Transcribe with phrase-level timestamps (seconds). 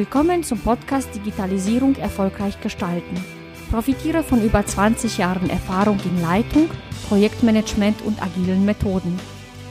[0.00, 3.22] Willkommen zum Podcast Digitalisierung erfolgreich gestalten.
[3.70, 6.70] Profitiere von über 20 Jahren Erfahrung in Leitung,
[7.10, 9.20] Projektmanagement und agilen Methoden.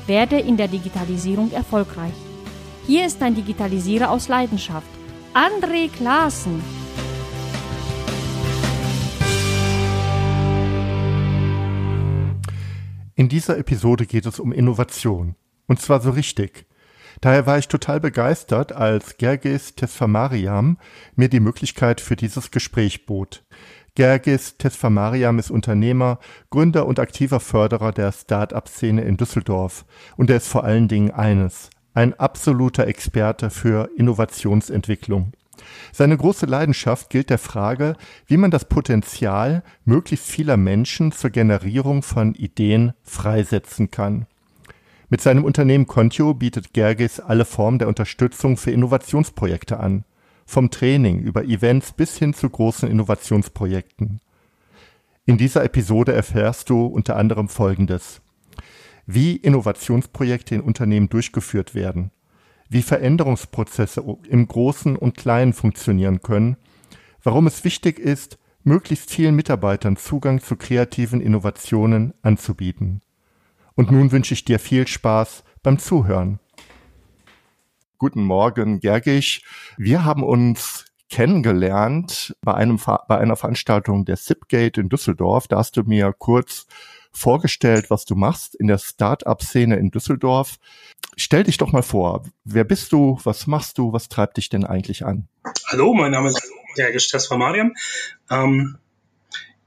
[0.05, 2.13] Werde in der Digitalisierung erfolgreich.
[2.85, 4.85] Hier ist ein Digitalisierer aus Leidenschaft,
[5.33, 6.61] André Klaassen.
[13.15, 15.33] In dieser Episode geht es um Innovation.
[15.65, 16.68] Und zwar so richtig.
[17.21, 20.77] Daher war ich total begeistert, als Gergis Tesfamariam
[21.15, 23.43] mir die Möglichkeit für dieses Gespräch bot.
[23.95, 26.19] Gergis Tesfamariam ist Unternehmer,
[26.49, 29.85] Gründer und aktiver Förderer der Start-up-Szene in Düsseldorf.
[30.15, 35.33] Und er ist vor allen Dingen eines, ein absoluter Experte für Innovationsentwicklung.
[35.91, 37.95] Seine große Leidenschaft gilt der Frage,
[38.25, 44.27] wie man das Potenzial möglichst vieler Menschen zur Generierung von Ideen freisetzen kann.
[45.11, 50.05] Mit seinem Unternehmen Contio bietet Gergis alle Formen der Unterstützung für Innovationsprojekte an.
[50.45, 54.19] Vom Training über Events bis hin zu großen Innovationsprojekten.
[55.25, 58.21] In dieser Episode erfährst du unter anderem Folgendes.
[59.07, 62.11] Wie Innovationsprojekte in Unternehmen durchgeführt werden,
[62.69, 66.57] wie Veränderungsprozesse im Großen und Kleinen funktionieren können,
[67.23, 73.01] warum es wichtig ist, möglichst vielen Mitarbeitern Zugang zu kreativen Innovationen anzubieten.
[73.79, 76.41] Und nun wünsche ich dir viel Spaß beim Zuhören.
[77.97, 79.45] Guten Morgen, Gergich.
[79.77, 85.47] Wir haben uns kennengelernt bei einem bei einer Veranstaltung der Zipgate in Düsseldorf.
[85.47, 86.67] Da hast du mir kurz
[87.13, 90.57] vorgestellt, was du machst in der Start-up-Szene in Düsseldorf.
[91.15, 92.23] Stell dich doch mal vor.
[92.43, 93.17] Wer bist du?
[93.23, 93.93] Was machst du?
[93.93, 95.29] Was treibt dich denn eigentlich an?
[95.67, 97.73] Hallo, mein Name ist Gergich Tesfamariam.
[98.29, 98.77] Ähm,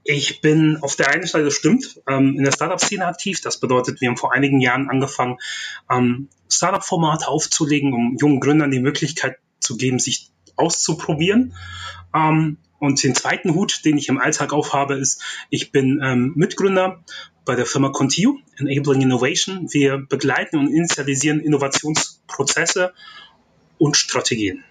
[0.03, 3.41] ich bin auf der einen Seite stimmt ähm, in der Startup-Szene aktiv.
[3.41, 5.37] Das bedeutet, wir haben vor einigen Jahren angefangen,
[5.89, 11.53] ähm, Startup-Formate aufzulegen, um jungen Gründern die Möglichkeit zu geben, sich auszuprobieren.
[12.13, 17.01] Ähm, und den zweiten Hut, den ich im Alltag aufhabe, ist, ich bin ähm, Mitgründer
[17.45, 19.71] bei der Firma Contio, Enabling Innovation.
[19.71, 22.93] Wir begleiten und initialisieren Innovationsprozesse
[23.77, 24.65] und Strategien.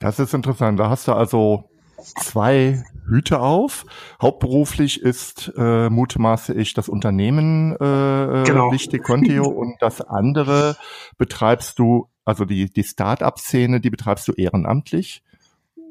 [0.00, 0.80] Das ist interessant.
[0.80, 1.68] Da hast du also
[2.16, 3.84] zwei Hüte auf.
[4.20, 8.72] Hauptberuflich ist, äh, mutmaße ich, das Unternehmen äh, äh genau.
[8.72, 10.76] wichtig, Contio, und das andere
[11.16, 15.22] betreibst du, also die, die Start-up-Szene, die betreibst du ehrenamtlich?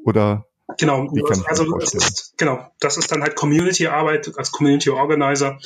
[0.04, 0.44] Oder
[0.76, 1.08] Genau,
[1.46, 5.58] also das ist, genau, das ist dann halt Community-Arbeit als Community Organizer.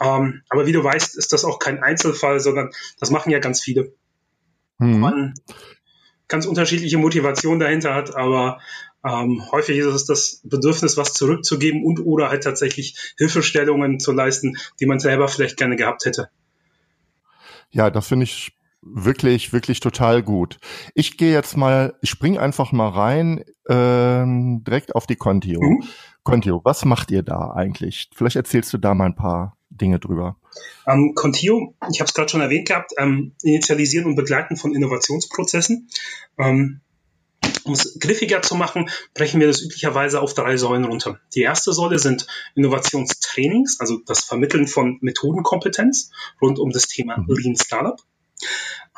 [0.00, 3.62] Ähm, aber wie du weißt, ist das auch kein Einzelfall, sondern das machen ja ganz
[3.62, 3.92] viele.
[4.78, 4.98] Mhm.
[4.98, 5.34] Man
[6.26, 8.60] ganz unterschiedliche Motivation dahinter hat, aber
[9.04, 14.56] ähm, häufig ist es das Bedürfnis, was zurückzugeben und oder halt tatsächlich Hilfestellungen zu leisten,
[14.80, 16.30] die man selber vielleicht gerne gehabt hätte.
[17.70, 20.58] Ja, das finde ich wirklich, wirklich total gut.
[20.94, 25.60] Ich gehe jetzt mal, ich spring einfach mal rein, ähm, direkt auf die Contio.
[25.60, 25.84] Mhm.
[26.22, 28.10] Contio, was macht ihr da eigentlich?
[28.14, 30.36] Vielleicht erzählst du da mal ein paar Dinge drüber.
[30.86, 35.88] Ähm, Contio, ich habe es gerade schon erwähnt gehabt, ähm, Initialisieren und Begleiten von Innovationsprozessen.
[36.38, 36.80] Ähm,
[37.68, 41.20] um es griffiger zu machen, brechen wir das üblicherweise auf drei Säulen runter.
[41.34, 47.26] Die erste Säule sind Innovationstrainings, also das Vermitteln von Methodenkompetenz rund um das Thema mhm.
[47.28, 48.00] Lean Startup.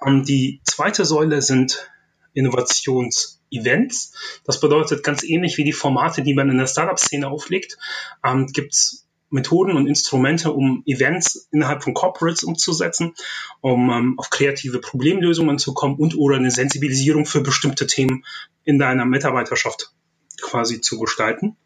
[0.04, 1.90] Ähm, die zweite Säule sind
[2.32, 4.14] Innovationsevents.
[4.44, 7.76] Das bedeutet ganz ähnlich wie die Formate, die man in der Startup-Szene auflegt,
[8.24, 13.14] ähm, gibt es Methoden und Instrumente, um Events innerhalb von Corporates umzusetzen,
[13.60, 18.24] um ähm, auf kreative Problemlösungen zu kommen und oder eine Sensibilisierung für bestimmte Themen
[18.64, 19.92] in deiner Mitarbeiterschaft
[20.40, 21.56] quasi zu gestalten.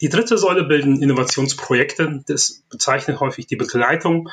[0.00, 2.22] Die dritte Säule bilden Innovationsprojekte.
[2.26, 4.28] Das bezeichnet häufig die Begleitung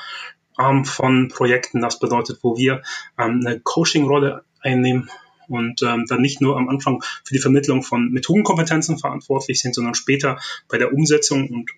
[0.60, 1.82] ähm, von Projekten.
[1.82, 2.84] Das bedeutet, wo wir
[3.18, 5.10] ähm, eine Coaching-Rolle einnehmen
[5.48, 9.96] und ähm, dann nicht nur am Anfang für die Vermittlung von Methodenkompetenzen verantwortlich sind, sondern
[9.96, 11.72] später bei der Umsetzung und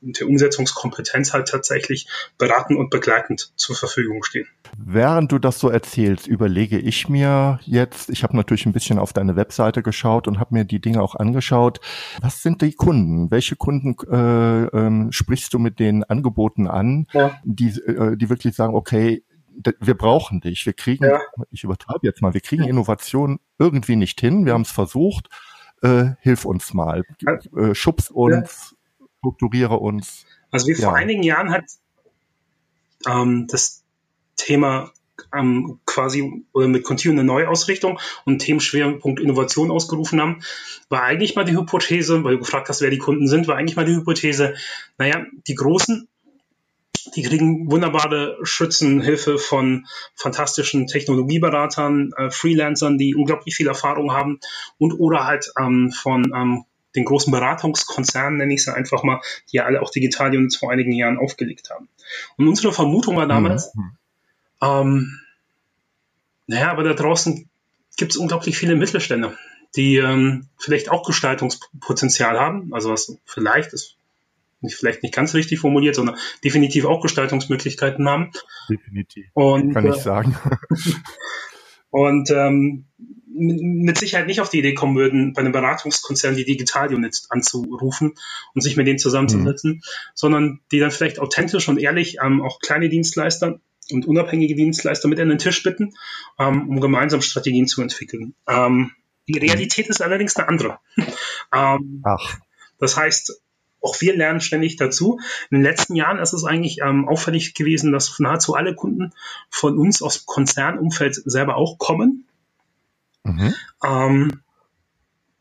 [0.00, 4.46] der Umsetzungskompetenz halt tatsächlich beratend und begleitend zur Verfügung stehen.
[4.78, 9.12] Während du das so erzählst, überlege ich mir jetzt, ich habe natürlich ein bisschen auf
[9.12, 11.80] deine Webseite geschaut und habe mir die Dinge auch angeschaut.
[12.20, 13.30] Was sind die Kunden?
[13.30, 17.38] Welche Kunden äh, ähm, sprichst du mit den Angeboten an, ja.
[17.44, 19.24] die, äh, die wirklich sagen, okay,
[19.80, 20.64] wir brauchen dich.
[20.64, 21.20] Wir kriegen, ja.
[21.50, 24.46] ich übertreibe jetzt mal, wir kriegen Innovation irgendwie nicht hin.
[24.46, 25.28] Wir haben es versucht.
[25.82, 27.04] Äh, hilf uns mal.
[27.56, 28.74] Äh, schubs uns
[29.20, 30.24] strukturiere uns.
[30.50, 30.88] Also wie ja.
[30.88, 31.64] vor einigen Jahren hat
[33.06, 33.82] ähm, das
[34.36, 34.90] Thema
[35.34, 40.42] ähm, quasi oder mit Continuum eine Neuausrichtung und Themenschwerpunkt Innovation ausgerufen haben,
[40.88, 43.76] war eigentlich mal die Hypothese, weil du gefragt hast, wer die Kunden sind, war eigentlich
[43.76, 44.54] mal die Hypothese,
[44.98, 46.08] naja, die Großen
[47.14, 54.40] die kriegen wunderbare Schützenhilfe von fantastischen Technologieberatern, äh, Freelancern, die unglaublich viel Erfahrung haben
[54.78, 56.64] und oder halt ähm, von ähm,
[56.96, 59.20] den großen Beratungskonzernen, nenne ich sie einfach mal,
[59.50, 61.88] die ja alle auch Digital-Units vor einigen Jahren aufgelegt haben.
[62.36, 63.96] Und unsere Vermutung war damals, mhm.
[64.62, 65.20] ähm,
[66.46, 67.48] naja, aber da draußen
[67.96, 69.34] gibt es unglaublich viele Mittelständler,
[69.76, 73.96] die ähm, vielleicht auch Gestaltungspotenzial haben, also was vielleicht ist
[74.60, 78.30] nicht, vielleicht nicht ganz richtig formuliert, sondern definitiv auch Gestaltungsmöglichkeiten haben.
[78.68, 79.26] Definitiv.
[79.32, 80.36] Und, Kann ich äh, sagen.
[81.90, 82.84] und ähm,
[83.32, 88.14] mit Sicherheit nicht auf die Idee kommen würden, bei einem Beratungskonzern die Digital-Units anzurufen
[88.54, 89.82] und sich mit denen zusammenzusetzen, mhm.
[90.14, 93.60] sondern die dann vielleicht authentisch und ehrlich ähm, auch kleine Dienstleister
[93.92, 95.94] und unabhängige Dienstleister mit an den Tisch bitten,
[96.38, 98.34] ähm, um gemeinsam Strategien zu entwickeln.
[98.48, 98.92] Ähm,
[99.28, 100.78] die Realität ist allerdings eine andere.
[101.54, 102.38] ähm, Ach.
[102.78, 103.40] Das heißt,
[103.80, 105.20] auch wir lernen ständig dazu.
[105.50, 109.12] In den letzten Jahren ist es eigentlich ähm, auffällig gewesen, dass nahezu alle Kunden
[109.48, 112.26] von uns aus dem Konzernumfeld selber auch kommen.
[113.24, 113.54] Mhm.
[113.84, 114.42] Ähm,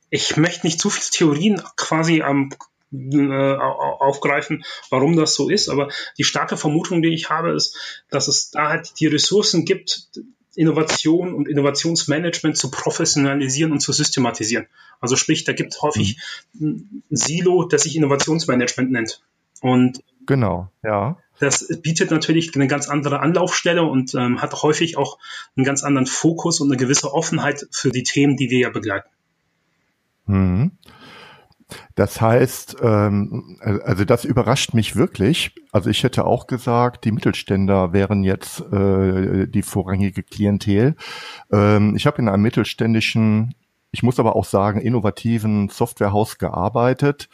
[0.09, 2.51] ich möchte nicht zu viele Theorien quasi ähm,
[2.91, 8.27] äh, aufgreifen, warum das so ist, aber die starke Vermutung, die ich habe, ist, dass
[8.27, 10.09] es da halt die Ressourcen gibt,
[10.55, 14.67] Innovation und Innovationsmanagement zu professionalisieren und zu systematisieren.
[14.99, 16.17] Also sprich, da gibt es häufig
[16.53, 17.03] mhm.
[17.11, 19.21] ein Silo, das sich Innovationsmanagement nennt.
[19.61, 21.17] Und genau, ja.
[21.39, 25.17] Das bietet natürlich eine ganz andere Anlaufstelle und ähm, hat häufig auch
[25.55, 29.09] einen ganz anderen Fokus und eine gewisse Offenheit für die Themen, die wir ja begleiten.
[30.25, 30.71] Mhm.
[31.95, 35.53] Das heißt, ähm, also das überrascht mich wirklich.
[35.71, 40.95] Also ich hätte auch gesagt, die Mittelständler wären jetzt äh, die vorrangige Klientel.
[41.51, 43.53] Ähm, ich habe in einem mittelständischen,
[43.91, 47.29] ich muss aber auch sagen, innovativen Softwarehaus gearbeitet.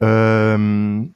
[0.00, 1.14] Ähm,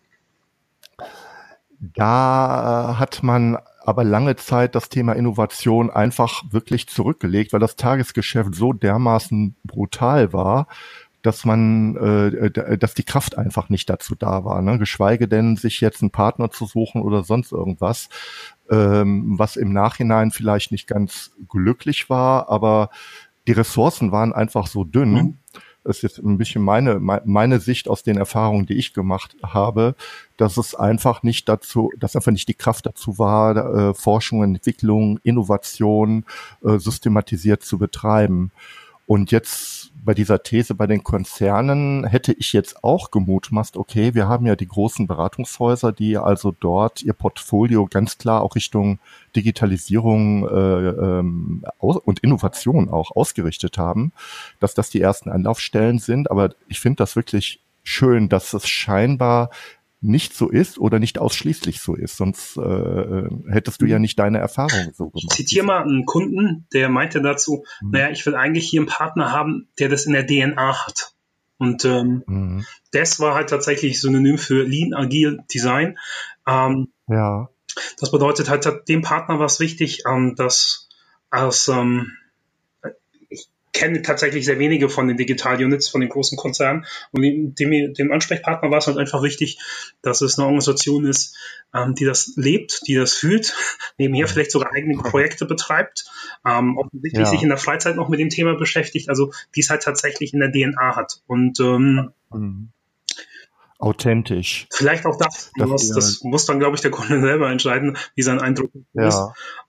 [1.82, 8.54] da hat man aber lange Zeit das Thema Innovation einfach wirklich zurückgelegt, weil das Tagesgeschäft
[8.54, 10.68] so dermaßen brutal war,
[11.22, 14.62] dass man, äh, dass die Kraft einfach nicht dazu da war.
[14.62, 14.78] Ne?
[14.78, 18.08] Geschweige denn, sich jetzt einen Partner zu suchen oder sonst irgendwas,
[18.70, 22.90] ähm, was im Nachhinein vielleicht nicht ganz glücklich war, aber
[23.48, 25.12] die Ressourcen waren einfach so dünn.
[25.12, 25.38] Mhm.
[25.84, 29.96] Ist jetzt ein bisschen meine, meine Sicht aus den Erfahrungen, die ich gemacht habe,
[30.36, 35.18] dass es einfach nicht dazu, dass einfach nicht die Kraft dazu war, äh, Forschung, Entwicklung,
[35.24, 36.24] Innovation
[36.64, 38.52] äh, systematisiert zu betreiben.
[39.06, 44.28] Und jetzt bei dieser These bei den Konzernen hätte ich jetzt auch gemutmaßt, okay, wir
[44.28, 48.98] haben ja die großen Beratungshäuser, die also dort ihr Portfolio ganz klar auch Richtung
[49.36, 54.12] Digitalisierung äh, ähm, und Innovation auch ausgerichtet haben,
[54.58, 56.30] dass das die ersten Anlaufstellen sind.
[56.30, 59.50] Aber ich finde das wirklich schön, dass es scheinbar
[60.02, 62.16] nicht so ist oder nicht ausschließlich so ist.
[62.16, 65.26] Sonst äh, hättest du ja nicht deine Erfahrung so gemacht.
[65.30, 67.90] Ich zitiere mal einen Kunden, der meinte dazu, mhm.
[67.92, 71.14] naja, ich will eigentlich hier einen Partner haben, der das in der DNA hat.
[71.56, 72.66] Und ähm, mhm.
[72.90, 75.96] das war halt tatsächlich synonym für Lean Agile Design.
[76.48, 77.48] Ähm, ja.
[78.00, 80.88] Das bedeutet halt, dem Partner war es wichtig, ähm, dass
[81.30, 82.10] als ähm,
[83.72, 86.84] kenne tatsächlich sehr wenige von den Digital-Units, von den großen Konzernen.
[87.10, 89.58] Und dem, dem Ansprechpartner war es halt einfach wichtig,
[90.02, 91.36] dass es eine Organisation ist,
[91.74, 93.54] ähm, die das lebt, die das fühlt,
[93.98, 96.04] nebenher vielleicht sogar eigene Projekte betreibt,
[96.46, 97.30] ähm, offensichtlich ja.
[97.30, 100.40] sich in der Freizeit noch mit dem Thema beschäftigt, also die es halt tatsächlich in
[100.40, 101.22] der DNA hat.
[101.26, 102.72] Und ähm, mhm
[103.82, 104.68] authentisch.
[104.70, 105.50] Vielleicht auch das.
[105.56, 109.08] Das, das muss dann, glaube ich, der Kunde selber entscheiden, wie sein Eindruck ja.
[109.08, 109.20] ist.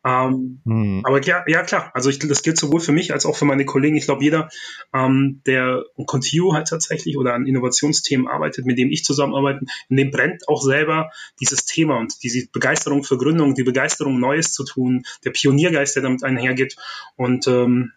[0.05, 1.01] Ähm, hm.
[1.03, 1.91] Aber ja, ja, klar.
[1.95, 3.97] Also ich, das gilt sowohl für mich als auch für meine Kollegen.
[3.97, 4.49] Ich glaube, jeder,
[4.93, 9.97] ähm, der ein Contio halt tatsächlich oder an Innovationsthemen arbeitet, mit dem ich zusammenarbeite, in
[9.97, 14.63] dem brennt auch selber dieses Thema und diese Begeisterung für Gründung, die Begeisterung, Neues zu
[14.63, 16.75] tun, der Pioniergeist, der damit einhergeht.
[17.15, 17.93] Und ähm,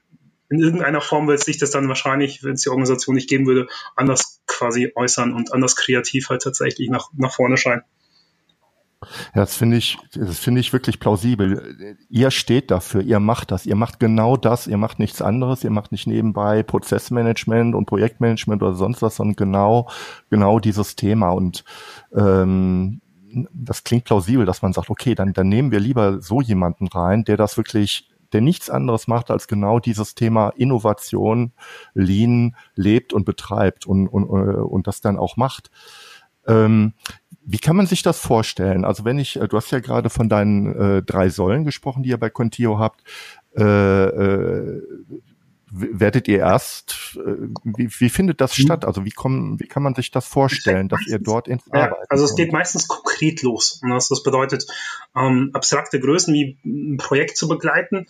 [0.49, 3.67] in irgendeiner Form wird sich das dann wahrscheinlich, wenn es die Organisation nicht geben würde,
[3.97, 7.83] anders quasi äußern und anders kreativ halt tatsächlich nach, nach vorne scheinen.
[9.35, 11.97] Ja, das finde ich, das finde ich wirklich plausibel.
[12.09, 15.71] Ihr steht dafür, ihr macht das, ihr macht genau das, ihr macht nichts anderes, ihr
[15.71, 19.89] macht nicht nebenbei Prozessmanagement und Projektmanagement oder sonst was, sondern genau,
[20.31, 21.31] genau dieses Thema.
[21.31, 21.65] Und
[22.15, 23.01] ähm,
[23.53, 27.25] das klingt plausibel, dass man sagt, okay, dann, dann nehmen wir lieber so jemanden rein,
[27.25, 31.53] der das wirklich der nichts anderes macht, als genau dieses Thema Innovation,
[31.95, 35.71] Lean lebt und betreibt und, und, äh, und das dann auch macht.
[36.47, 36.95] Ähm,
[37.49, 38.85] wie kann man sich das vorstellen?
[38.85, 42.11] Also wenn ich, äh, du hast ja gerade von deinen äh, drei Säulen gesprochen, die
[42.11, 43.03] ihr bei Contio habt.
[43.57, 44.83] Äh, äh,
[45.79, 48.85] werdet ihr erst, äh, wie, wie findet das statt?
[48.85, 52.07] Also wie kommen, wie kann man sich das vorstellen, dass ihr dort ins ja, Arbeiten
[52.09, 53.81] Also es geht meistens konkret los.
[53.89, 54.67] Das, das bedeutet,
[55.15, 58.07] ähm, abstrakte Größen wie ein Projekt zu begleiten,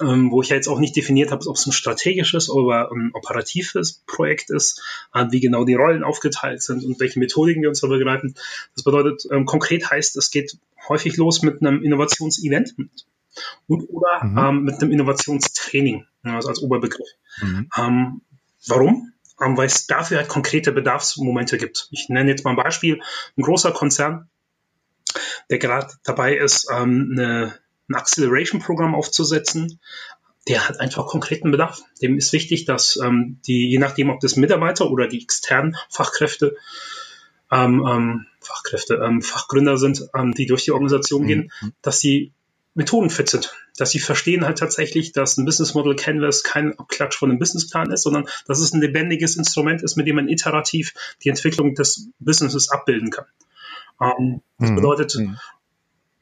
[0.00, 3.10] ähm, wo ich ja jetzt auch nicht definiert habe, ob es ein strategisches oder ein
[3.14, 4.82] operatives Projekt ist,
[5.14, 8.34] äh, wie genau die Rollen aufgeteilt sind und welche Methodiken wir uns da begleiten.
[8.74, 12.74] Das bedeutet, ähm, konkret heißt, es geht häufig los mit einem Innovationsevent
[13.66, 14.38] und oder mhm.
[14.38, 17.08] ähm, mit einem Innovationstraining, also als Oberbegriff.
[17.40, 17.68] Mhm.
[17.76, 18.20] Ähm,
[18.66, 19.12] warum?
[19.40, 21.88] Ähm, weil es dafür halt konkrete Bedarfsmomente gibt.
[21.90, 23.00] Ich nenne jetzt mal ein Beispiel.
[23.36, 24.28] Ein großer Konzern,
[25.48, 27.54] der gerade dabei ist, ähm, eine,
[27.88, 29.80] ein Acceleration-Programm aufzusetzen,
[30.48, 31.82] der hat einfach konkreten Bedarf.
[32.02, 36.56] Dem ist wichtig, dass ähm, die, je nachdem, ob das Mitarbeiter oder die externen Fachkräfte
[37.50, 41.72] ähm, ähm, Fachkräfte, ähm, Fachgründer sind, ähm, die durch die Organisation gehen, mhm.
[41.82, 42.32] dass sie
[42.74, 47.30] methodenfit sind, dass sie verstehen halt tatsächlich, dass ein Business Model Canvas kein Abklatsch von
[47.30, 51.30] einem Businessplan ist, sondern dass es ein lebendiges Instrument ist, mit dem man iterativ die
[51.30, 53.26] Entwicklung des Businesses abbilden kann.
[54.00, 54.76] Ähm, das mhm.
[54.76, 55.38] bedeutet, mhm.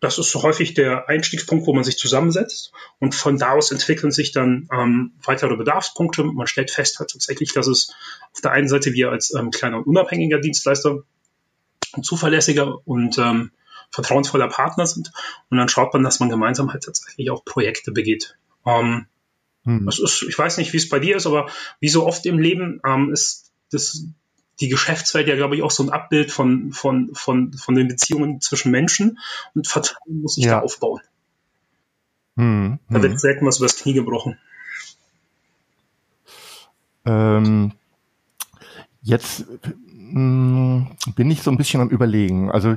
[0.01, 4.11] das ist so häufig der Einstiegspunkt, wo man sich zusammensetzt und von da aus entwickeln
[4.11, 6.25] sich dann ähm, weitere Bedarfspunkte.
[6.25, 7.93] Man stellt fest halt tatsächlich, dass es
[8.33, 11.03] auf der einen Seite wir als ähm, kleiner und unabhängiger Dienstleister
[11.93, 13.51] und zuverlässiger und ähm,
[13.91, 15.13] vertrauensvoller Partner sind.
[15.51, 18.37] Und dann schaut man, dass man gemeinsam halt tatsächlich auch Projekte begeht.
[18.67, 19.07] Ähm,
[19.65, 19.87] hm.
[19.87, 21.49] das ist, ich weiß nicht, wie es bei dir ist, aber
[21.81, 24.05] wie so oft im Leben ähm, ist das,
[24.61, 28.41] die Geschäftswelt ja, glaube ich, auch so ein Abbild von, von, von, von den Beziehungen
[28.41, 29.19] zwischen Menschen
[29.55, 30.53] und Vertrauen muss sich ja.
[30.53, 31.01] da aufbauen.
[32.37, 33.19] Hm, da wird hm.
[33.19, 34.39] selten was übers Knie gebrochen.
[37.05, 37.73] Ähm,
[39.03, 42.51] jetzt mh, hm, bin ich so ein bisschen am Überlegen.
[42.51, 42.77] Also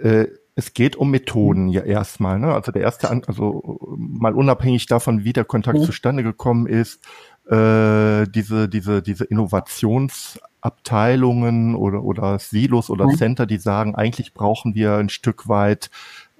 [0.00, 2.38] äh, es geht um Methoden ja erstmal.
[2.38, 2.52] Ne?
[2.52, 5.84] Also der erste, also mal unabhängig davon, wie der Kontakt mhm.
[5.84, 7.02] zustande gekommen ist,
[7.48, 13.16] äh, diese diese diese Innovationsabteilungen oder oder Silos oder mhm.
[13.16, 15.90] Center, die sagen, eigentlich brauchen wir ein Stück weit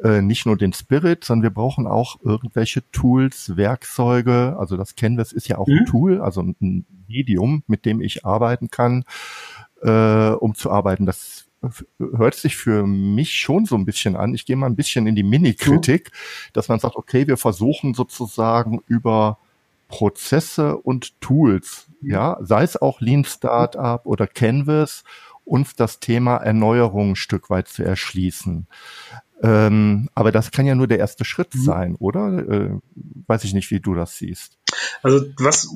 [0.03, 4.57] äh, nicht nur den Spirit, sondern wir brauchen auch irgendwelche Tools, Werkzeuge.
[4.59, 5.79] Also das Canvas ist ja auch mhm.
[5.79, 9.05] ein Tool, also ein Medium, mit dem ich arbeiten kann,
[9.81, 11.07] äh, um zu arbeiten.
[11.07, 11.47] Das
[11.99, 14.35] hört sich für mich schon so ein bisschen an.
[14.35, 16.11] Ich gehe mal ein bisschen in die Mini-Kritik,
[16.53, 19.39] dass man sagt, okay, wir versuchen sozusagen über
[19.89, 22.11] Prozesse und Tools, mhm.
[22.11, 25.05] ja, sei es auch Lean Startup oder Canvas,
[25.45, 28.67] uns das Thema Erneuerung ein Stück weit zu erschließen.
[29.43, 31.63] Ähm, aber das kann ja nur der erste Schritt mhm.
[31.63, 32.49] sein, oder?
[32.49, 32.71] Äh,
[33.27, 34.57] weiß ich nicht, wie du das siehst.
[35.03, 35.69] Also was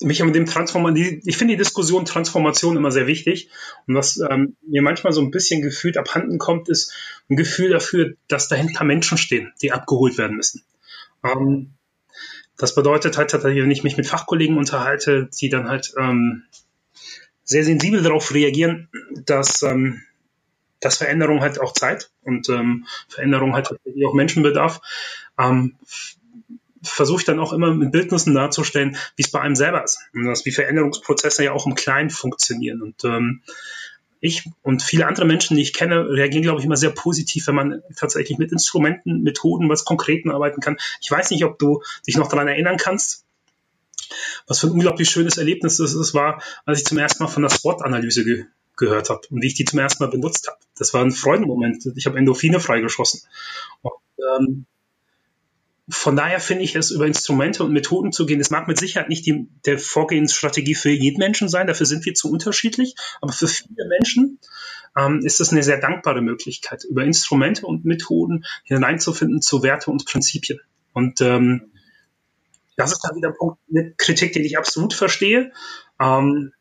[0.00, 3.50] mich mit dem Transformation, ich finde die Diskussion Transformation immer sehr wichtig.
[3.86, 6.92] Und was ähm, mir manchmal so ein bisschen gefühlt abhanden kommt, ist
[7.28, 10.64] ein Gefühl dafür, dass dahinter Menschen stehen, die abgeholt werden müssen.
[11.24, 11.70] Ähm,
[12.56, 16.44] das bedeutet halt, wenn ich mich mit Fachkollegen unterhalte, die dann halt ähm,
[17.42, 18.88] sehr sensibel darauf reagieren,
[19.24, 20.02] dass, ähm,
[20.78, 24.80] dass Veränderung halt auch Zeit und ähm, Veränderung halt auch Menschenbedarf.
[25.38, 25.76] Ähm,
[26.82, 29.98] versuche ich dann auch immer mit Bildnissen darzustellen, wie es bei einem selber ist.
[30.14, 32.82] Und dass wie Veränderungsprozesse ja auch im Kleinen funktionieren.
[32.82, 33.42] Und ähm,
[34.20, 37.54] ich und viele andere Menschen, die ich kenne, reagieren, glaube ich, immer sehr positiv, wenn
[37.54, 40.76] man tatsächlich mit Instrumenten, Methoden, was Konkreten arbeiten kann.
[41.00, 43.24] Ich weiß nicht, ob du dich noch daran erinnern kannst.
[44.46, 47.42] Was für ein unglaublich schönes Erlebnis das es war, als ich zum ersten Mal von
[47.42, 48.44] der SWOT-Analyse ge
[48.76, 50.56] gehört habe und wie ich die zum ersten Mal benutzt habe.
[50.78, 51.84] Das war ein Freudenmoment.
[51.96, 53.20] Ich habe Endorphine freigeschossen.
[53.82, 53.92] Und,
[54.38, 54.66] ähm,
[55.90, 59.08] von daher finde ich es, über Instrumente und Methoden zu gehen, es mag mit Sicherheit
[59.08, 63.48] nicht die, der Vorgehensstrategie für jeden Menschen sein, dafür sind wir zu unterschiedlich, aber für
[63.48, 64.38] viele Menschen
[64.96, 70.06] ähm, ist es eine sehr dankbare Möglichkeit, über Instrumente und Methoden hineinzufinden zu Werte und
[70.06, 70.60] Prinzipien.
[70.92, 71.70] Und ähm,
[72.76, 75.52] das ist dann wieder ein Punkt, eine Kritik, den ich absolut verstehe.
[76.00, 76.52] Ähm,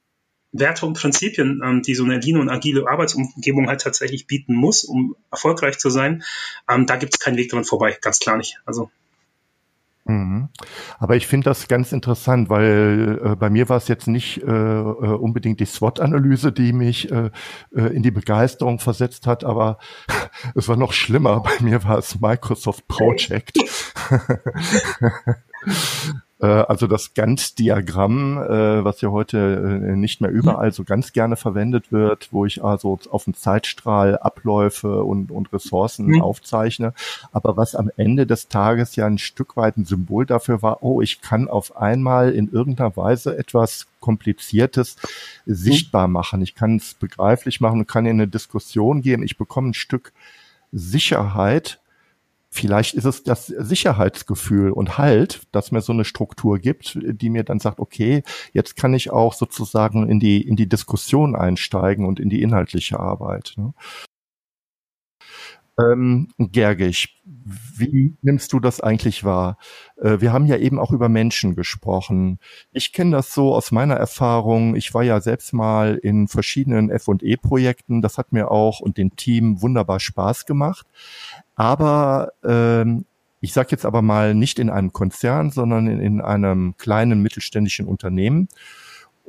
[0.51, 4.83] Werte und Prinzipien, ähm, die so eine lean und agile Arbeitsumgebung halt tatsächlich bieten muss,
[4.83, 6.23] um erfolgreich zu sein,
[6.67, 8.59] ähm, da gibt es keinen Weg dran vorbei, ganz klar nicht.
[8.65, 8.91] Also
[10.09, 10.49] Mhm.
[10.97, 14.47] Aber ich finde das ganz interessant, weil äh, bei mir war es jetzt nicht äh,
[14.47, 17.29] äh unbedingt die SWOT-Analyse, die mich äh,
[17.75, 19.77] äh, in die Begeisterung versetzt hat, aber
[20.55, 21.39] es war noch schlimmer.
[21.43, 23.59] Bei mir war es Microsoft Project.
[26.39, 31.35] Äh, also das Gantt-Diagramm, äh, was ja heute äh, nicht mehr überall so ganz gerne
[31.35, 36.21] verwendet wird, wo ich also auf dem Zeitstrahl Abläufe und, und Ressourcen mhm.
[36.21, 36.93] aufzeichne,
[37.31, 41.01] aber was am Ende des Tages ja ein Stück weit ein Symbol dafür war, oh,
[41.01, 44.95] ich kann auf einmal in irgendeiner Weise etwas Kompliziertes
[45.45, 45.53] mhm.
[45.53, 46.41] sichtbar machen.
[46.41, 49.23] Ich kann es begreiflich machen und kann in eine Diskussion gehen.
[49.23, 50.13] Ich bekomme ein Stück
[50.71, 51.79] Sicherheit,
[52.51, 57.43] Vielleicht ist es das Sicherheitsgefühl und Halt, dass mir so eine Struktur gibt, die mir
[57.43, 62.19] dann sagt, okay, jetzt kann ich auch sozusagen in die, in die Diskussion einsteigen und
[62.19, 63.53] in die inhaltliche Arbeit.
[63.57, 63.73] Ne?
[65.79, 67.21] Ähm, Gergich,
[67.77, 69.57] wie nimmst du das eigentlich wahr?
[69.97, 72.39] Äh, wir haben ja eben auch über Menschen gesprochen.
[72.71, 74.75] Ich kenne das so aus meiner Erfahrung.
[74.75, 78.01] Ich war ja selbst mal in verschiedenen F&E-Projekten.
[78.01, 80.87] Das hat mir auch und dem Team wunderbar Spaß gemacht.
[81.55, 83.05] Aber ähm,
[83.41, 87.87] ich sage jetzt aber mal nicht in einem Konzern, sondern in, in einem kleinen mittelständischen
[87.87, 88.49] Unternehmen.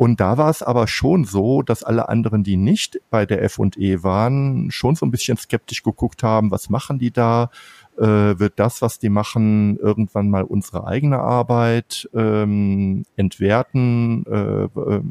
[0.00, 4.02] Und da war es aber schon so, dass alle anderen, die nicht bei der F&E
[4.02, 7.50] waren, schon so ein bisschen skeptisch geguckt haben, was machen die da?
[7.98, 14.24] Äh, wird das, was die machen, irgendwann mal unsere eigene Arbeit ähm, entwerten?
[14.24, 15.02] Äh, äh,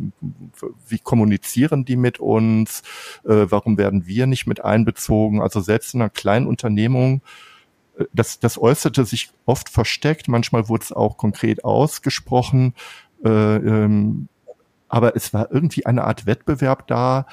[0.87, 2.81] wie kommunizieren die mit uns?
[3.25, 5.39] Äh, warum werden wir nicht mit einbezogen?
[5.39, 7.21] Also selbst in einer kleinen Unternehmung
[7.99, 12.73] äh, das, das äußerte sich oft versteckt, manchmal wurde es auch konkret ausgesprochen.
[13.23, 14.29] Äh, ähm,
[14.89, 17.25] aber es war irgendwie eine Art Wettbewerb da,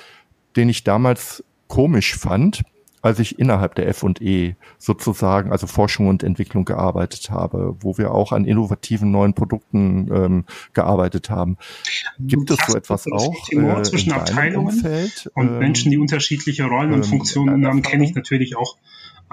[0.54, 2.62] den ich damals komisch fand,
[3.02, 8.32] als ich innerhalb der F&E sozusagen, also Forschung und Entwicklung gearbeitet habe, wo wir auch
[8.32, 11.56] an innovativen neuen Produkten ähm, gearbeitet haben.
[12.18, 15.30] Gibt es so etwas auch äh, zwischen Abteilungen Umfeld?
[15.34, 18.76] und ähm, Menschen, die unterschiedliche Rollen und ähm, Funktionen haben, kenne ich natürlich auch.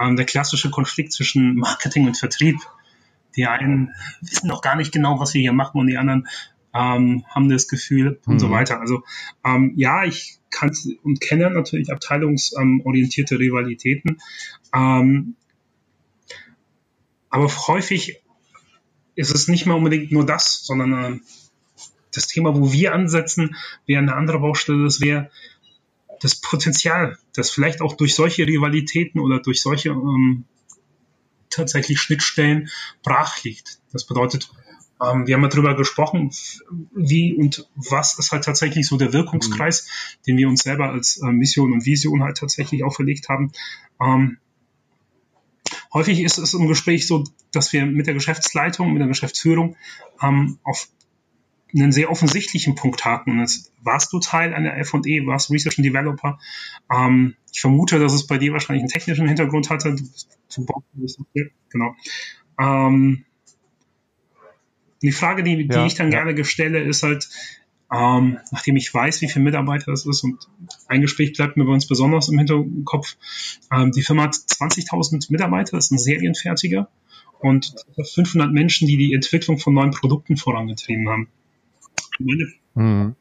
[0.00, 2.56] Ähm, der klassische Konflikt zwischen Marketing und Vertrieb.
[3.36, 3.90] Die einen
[4.20, 6.28] wissen noch gar nicht genau, was wir hier machen und die anderen
[6.74, 8.38] ähm, haben das Gefühl und mhm.
[8.38, 8.80] so weiter.
[8.80, 9.02] Also
[9.44, 14.20] ähm, ja, ich kann und kenne natürlich abteilungsorientierte Rivalitäten,
[14.74, 15.36] ähm,
[17.30, 18.20] aber häufig
[19.16, 21.20] ist es nicht mehr unbedingt nur das, sondern äh,
[22.12, 25.30] das Thema, wo wir ansetzen, wäre eine andere Baustelle, das wäre
[26.20, 30.44] das Potenzial, das vielleicht auch durch solche Rivalitäten oder durch solche ähm,
[31.50, 32.70] tatsächlich Schnittstellen
[33.02, 33.80] brach liegt.
[33.92, 34.50] Das bedeutet,
[35.02, 36.30] ähm, wir haben ja darüber gesprochen,
[36.94, 40.22] wie und was ist halt tatsächlich so der Wirkungskreis, mhm.
[40.26, 43.52] den wir uns selber als äh, Mission und Vision halt tatsächlich auferlegt haben.
[44.00, 44.38] Ähm,
[45.92, 49.76] häufig ist es im Gespräch so, dass wir mit der Geschäftsleitung, mit der Geschäftsführung
[50.22, 50.88] ähm, auf
[51.74, 53.32] einen sehr offensichtlichen Punkt haken.
[53.32, 56.38] Und jetzt warst du Teil einer F&E, warst Research and Developer.
[56.92, 59.96] Ähm, ich vermute, dass es bei dir wahrscheinlich einen technischen Hintergrund hatte.
[59.96, 61.96] Du, du, genau.
[62.60, 63.24] Ähm,
[65.06, 66.24] die Frage, die, die ja, ich dann ja.
[66.24, 67.28] gerne stelle, ist halt,
[67.92, 70.48] ähm, nachdem ich weiß, wie viele Mitarbeiter das ist und
[70.88, 73.16] ein Gespräch bleibt mir bei uns besonders im Hinterkopf.
[73.72, 76.88] Ähm, die Firma hat 20.000 Mitarbeiter, das ist ein Serienfertiger
[77.40, 77.74] und
[78.14, 81.28] 500 Menschen, die die Entwicklung von neuen Produkten vorangetrieben haben.
[82.18, 83.16] Meine, mhm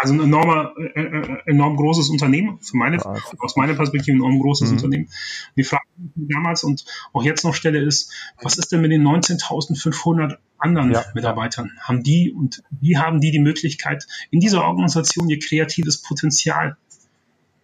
[0.00, 4.20] also ein enormer, äh, äh, enorm großes Unternehmen, für meine, ja, aus meiner Perspektive ein
[4.20, 4.76] enorm großes mhm.
[4.76, 5.08] Unternehmen.
[5.56, 8.92] Die Frage, die ich damals und auch jetzt noch stelle, ist, was ist denn mit
[8.92, 11.04] den 19.500 anderen ja.
[11.14, 11.72] Mitarbeitern?
[11.80, 16.76] Haben die und wie haben die die Möglichkeit, in dieser Organisation ihr kreatives Potenzial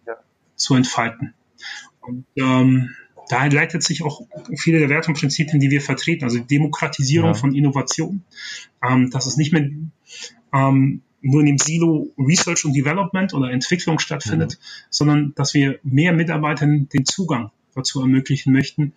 [0.05, 0.15] ja.
[0.57, 1.33] zu entfalten?
[2.01, 2.89] Und ähm,
[3.29, 4.21] daher leitet sich auch
[4.57, 8.25] viele der Werte und Prinzipien, die wir vertreten, also die Demokratisierung von Innovation,
[8.83, 9.69] ähm, dass es nicht mehr
[10.53, 14.85] ähm, nur in dem Silo Research und Development oder Entwicklung stattfindet, mhm.
[14.89, 18.93] sondern dass wir mehr Mitarbeitern den Zugang dazu ermöglichen möchten,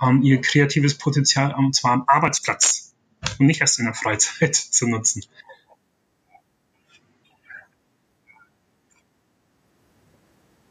[0.00, 2.94] ähm, ihr kreatives Potenzial und zwar am Arbeitsplatz
[3.38, 5.22] und nicht erst in der Freizeit zu nutzen.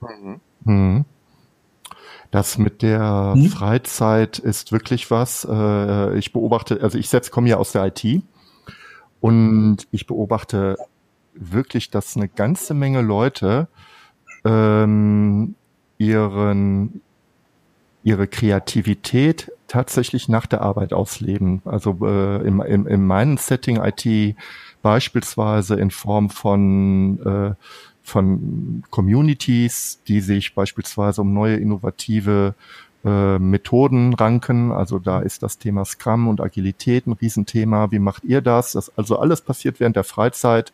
[0.02, 0.42] Mhm.
[0.64, 1.06] mhm.
[2.32, 3.50] Das mit der mhm.
[3.50, 5.48] Freizeit ist wirklich was.
[5.50, 8.24] Äh, ich beobachte, also ich selbst komme ja aus der IT
[9.22, 10.78] und ich beobachte
[11.34, 13.68] wirklich, dass eine ganze Menge Leute
[14.44, 15.56] ähm,
[15.98, 17.02] ihren
[18.04, 21.64] ihre Kreativität tatsächlich nach der Arbeit ausleben.
[21.66, 24.36] Also äh, in, in, in meinem Setting IT
[24.84, 27.56] beispielsweise in Form von äh,
[28.04, 32.54] von Communities, die sich beispielsweise um neue innovative
[33.06, 34.72] äh, Methoden ranken.
[34.72, 37.92] Also da ist das Thema Scrum und Agilität ein Riesenthema.
[37.92, 38.72] Wie macht ihr das?
[38.72, 40.74] Das also alles passiert während der Freizeit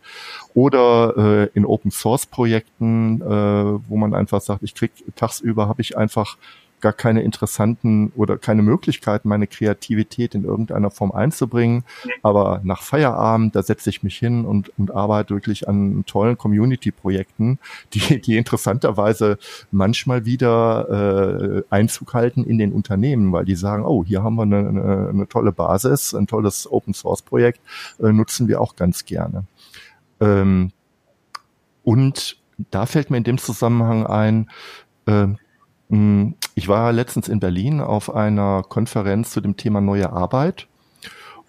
[0.54, 5.82] oder äh, in Open Source Projekten, äh, wo man einfach sagt, ich krieg tagsüber habe
[5.82, 6.38] ich einfach
[6.82, 11.84] gar keine interessanten oder keine Möglichkeit, meine Kreativität in irgendeiner Form einzubringen.
[12.24, 17.60] Aber nach Feierabend, da setze ich mich hin und, und arbeite wirklich an tollen Community-Projekten,
[17.94, 19.38] die, die interessanterweise
[19.72, 24.44] manchmal wieder äh, Einzug halten in den Unternehmen, weil die sagen, oh, hier haben wir
[24.44, 27.60] eine, eine, eine tolle Basis, ein tolles Open-Source-Projekt,
[28.00, 29.46] äh, nutzen wir auch ganz gerne.
[30.20, 30.72] Ähm,
[31.84, 32.38] und
[32.70, 34.50] da fällt mir in dem Zusammenhang ein,
[35.08, 35.28] äh,
[36.56, 40.68] ich war letztens in Berlin auf einer Konferenz zu dem Thema neue Arbeit.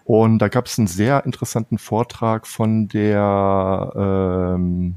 [0.05, 4.97] Und da gab es einen sehr interessanten Vortrag von der ähm,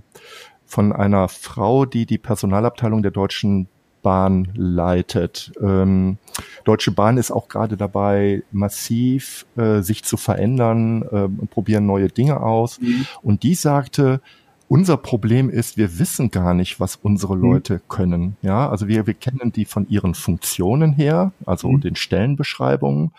[0.65, 3.67] von einer Frau, die die Personalabteilung der Deutschen
[4.01, 5.51] Bahn leitet.
[5.61, 6.17] Ähm,
[6.63, 12.09] Deutsche Bahn ist auch gerade dabei, massiv äh, sich zu verändern äh, und probieren neue
[12.09, 12.79] Dinge aus.
[12.79, 13.07] Mhm.
[13.23, 14.21] Und die sagte,
[14.67, 17.43] unser Problem ist, wir wissen gar nicht, was unsere mhm.
[17.43, 17.81] Leute mhm.
[17.87, 18.37] können.
[18.41, 21.81] Ja, also wir, wir kennen die von ihren Funktionen her, also mhm.
[21.81, 23.11] den Stellenbeschreibungen.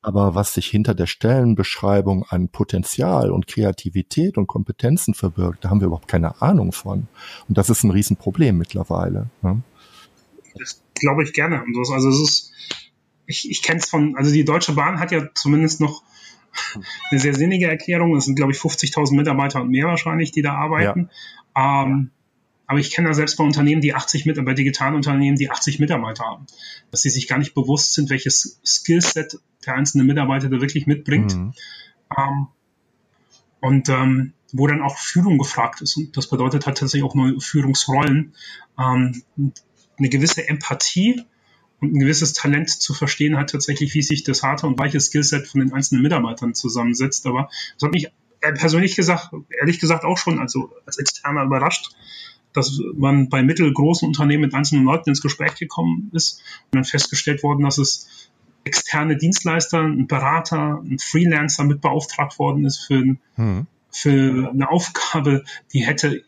[0.00, 5.80] Aber was sich hinter der Stellenbeschreibung an Potenzial und Kreativität und Kompetenzen verbirgt, da haben
[5.80, 7.08] wir überhaupt keine Ahnung von.
[7.48, 9.28] Und das ist ein Riesenproblem mittlerweile.
[9.42, 9.62] Ne?
[10.56, 11.64] Das glaube ich gerne.
[11.92, 12.52] Also es ist,
[13.26, 16.02] ich, ich kenne es von, also die Deutsche Bahn hat ja zumindest noch
[17.10, 18.16] eine sehr sinnige Erklärung.
[18.16, 21.10] Es sind, glaube ich, 50.000 Mitarbeiter und mehr wahrscheinlich, die da arbeiten.
[21.56, 21.84] Ja.
[21.84, 22.10] Ähm,
[22.66, 25.78] aber ich kenne da selbst bei Unternehmen, die 80 Mitarbeiter, bei digitalen Unternehmen, die 80
[25.78, 26.46] Mitarbeiter haben,
[26.90, 31.34] dass sie sich gar nicht bewusst sind, welches Skillset der einzelne Mitarbeiter da wirklich mitbringt.
[31.34, 31.54] Mhm.
[32.16, 32.46] Ähm,
[33.60, 35.96] und ähm, wo dann auch Führung gefragt ist.
[35.96, 38.34] Und das bedeutet halt tatsächlich auch neue Führungsrollen,
[38.78, 41.24] ähm, eine gewisse Empathie
[41.80, 45.46] und ein gewisses Talent zu verstehen hat tatsächlich, wie sich das harte und weiche Skillset
[45.46, 47.26] von den einzelnen Mitarbeitern zusammensetzt.
[47.26, 48.08] Aber das hat mich
[48.40, 51.90] persönlich gesagt, ehrlich gesagt auch schon also als Externer überrascht,
[52.52, 57.42] dass man bei mittelgroßen Unternehmen mit einzelnen Leuten ins Gespräch gekommen ist und dann festgestellt
[57.42, 58.30] worden, dass es
[58.64, 63.66] externe Dienstleister, ein Berater, ein Freelancer mit beauftragt worden ist für, hm.
[63.90, 66.24] für eine Aufgabe, die hätte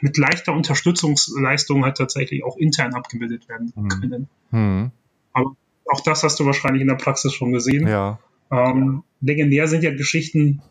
[0.00, 3.88] mit leichter Unterstützungsleistung halt tatsächlich auch intern abgebildet werden hm.
[3.88, 4.28] können.
[4.50, 4.90] Hm.
[5.32, 5.56] Aber
[5.90, 7.86] auch das hast du wahrscheinlich in der Praxis schon gesehen.
[7.86, 8.18] Ja.
[8.50, 10.62] Ähm, legendär sind ja Geschichten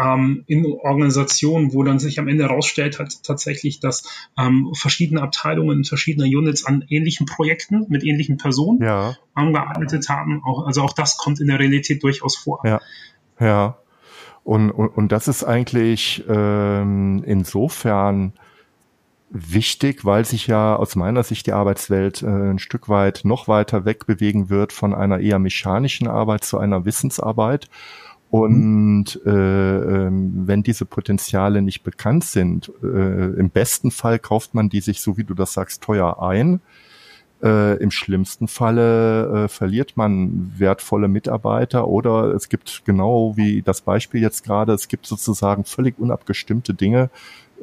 [0.00, 4.04] ähm, in Organisationen, wo dann sich am Ende herausstellt hat tatsächlich, dass
[4.38, 9.16] ähm, verschiedene Abteilungen, verschiedene Units an ähnlichen Projekten mit ähnlichen Personen ja.
[9.34, 10.42] gearbeitet haben.
[10.44, 12.60] Auch, also auch das kommt in der Realität durchaus vor.
[12.64, 12.80] Ja,
[13.38, 13.79] ja.
[14.50, 18.32] Und, und, und das ist eigentlich ähm, insofern
[19.30, 23.84] wichtig, weil sich ja aus meiner Sicht die Arbeitswelt äh, ein Stück weit noch weiter
[23.84, 27.68] wegbewegen wird von einer eher mechanischen Arbeit zu einer Wissensarbeit.
[28.28, 34.68] Und äh, äh, wenn diese Potenziale nicht bekannt sind, äh, im besten Fall kauft man
[34.68, 36.60] die sich, so wie du das sagst, teuer ein.
[37.42, 43.80] Äh, Im schlimmsten Falle äh, verliert man wertvolle Mitarbeiter oder es gibt genau wie das
[43.80, 47.08] Beispiel jetzt gerade, es gibt sozusagen völlig unabgestimmte Dinge,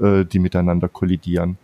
[0.01, 1.57] äh, die miteinander kollidieren.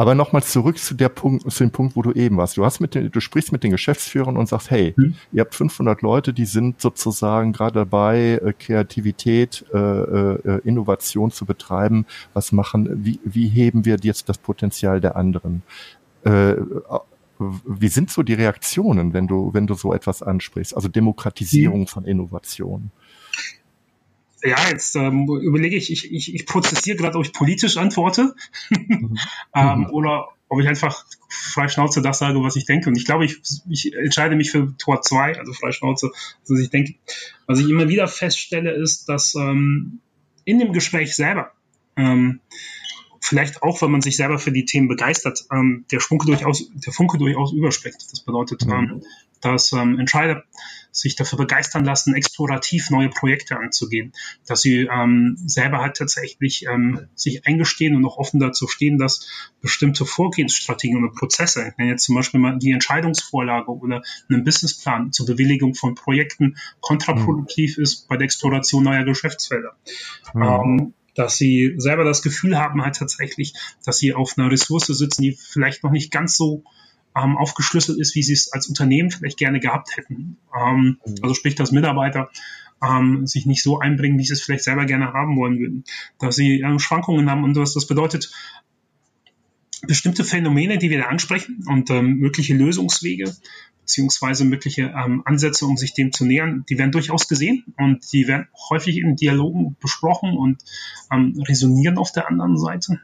[0.00, 2.56] Aber nochmal zurück zu der Punkt, zu dem Punkt, wo du eben warst.
[2.56, 5.14] Du hast mit den, du sprichst mit den Geschäftsführern und sagst, hey, hm.
[5.30, 11.44] ihr habt 500 Leute, die sind sozusagen gerade dabei, äh, Kreativität, äh, äh, Innovation zu
[11.44, 12.06] betreiben.
[12.32, 15.62] Was machen, wie, wie heben wir jetzt das Potenzial der anderen?
[16.24, 16.54] Äh,
[17.64, 20.74] wie sind so die Reaktionen, wenn du, wenn du so etwas ansprichst?
[20.74, 21.86] Also Demokratisierung hm.
[21.86, 22.90] von Innovation
[24.42, 28.34] ja, jetzt ähm, überlege ich, ich, ich, ich prozessiere gerade, ob ich politisch antworte
[28.70, 29.18] mhm.
[29.54, 32.88] ähm, oder ob ich einfach frei Schnauze das sage, was ich denke.
[32.88, 36.10] Und ich glaube, ich, ich entscheide mich für Tor 2, also frei Schnauze.
[36.40, 36.94] Also ich denke,
[37.46, 40.00] was ich immer wieder feststelle, ist, dass ähm,
[40.44, 41.52] in dem Gespräch selber,
[41.96, 42.40] ähm,
[43.20, 46.92] vielleicht auch, wenn man sich selber für die Themen begeistert, ähm, der Funke durchaus, der
[46.92, 47.98] Funke durchaus überspringt.
[48.10, 48.72] Das bedeutet, mhm.
[48.72, 49.02] ähm,
[49.40, 50.44] dass ähm, Entscheider
[50.92, 54.12] sich dafür begeistern lassen, explorativ neue Projekte anzugehen,
[54.46, 59.28] dass sie ähm, selber halt tatsächlich ähm, sich eingestehen und auch offen dazu stehen, dass
[59.60, 65.12] bestimmte Vorgehensstrategien oder Prozesse, ich nenne jetzt zum Beispiel mal die Entscheidungsvorlage oder einen Businessplan
[65.12, 67.84] zur Bewilligung von Projekten kontraproduktiv mhm.
[67.84, 69.76] ist bei der Exploration neuer Geschäftsfelder.
[70.34, 70.42] Mhm.
[70.42, 75.22] Ähm, dass sie selber das Gefühl haben halt tatsächlich, dass sie auf einer Ressource sitzen,
[75.22, 76.64] die vielleicht noch nicht ganz so
[77.16, 80.36] ähm, aufgeschlüsselt ist, wie sie es als Unternehmen vielleicht gerne gehabt hätten.
[80.56, 81.14] Ähm, mhm.
[81.22, 82.30] Also sprich, dass Mitarbeiter
[82.82, 85.84] ähm, sich nicht so einbringen, wie sie es vielleicht selber gerne haben wollen würden,
[86.18, 88.32] dass sie ähm, Schwankungen haben und was das bedeutet,
[89.86, 93.34] bestimmte Phänomene, die wir da ansprechen und ähm, mögliche Lösungswege
[93.90, 98.28] beziehungsweise mögliche ähm, Ansätze, um sich dem zu nähern, die werden durchaus gesehen und die
[98.28, 100.62] werden häufig in Dialogen besprochen und
[101.10, 103.00] ähm, resonieren auf der anderen Seite.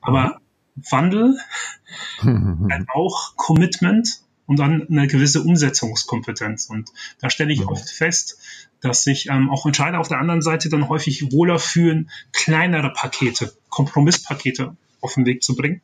[0.00, 0.40] Aber
[0.74, 1.38] Wandel,
[2.22, 6.70] dann auch Commitment und dann eine gewisse Umsetzungskompetenz.
[6.70, 6.88] Und
[7.20, 8.38] da stelle ich oft fest,
[8.80, 13.52] dass sich ähm, auch Entscheider auf der anderen Seite dann häufig wohler fühlen, kleinere Pakete,
[13.68, 15.82] Kompromisspakete auf den Weg zu bringen.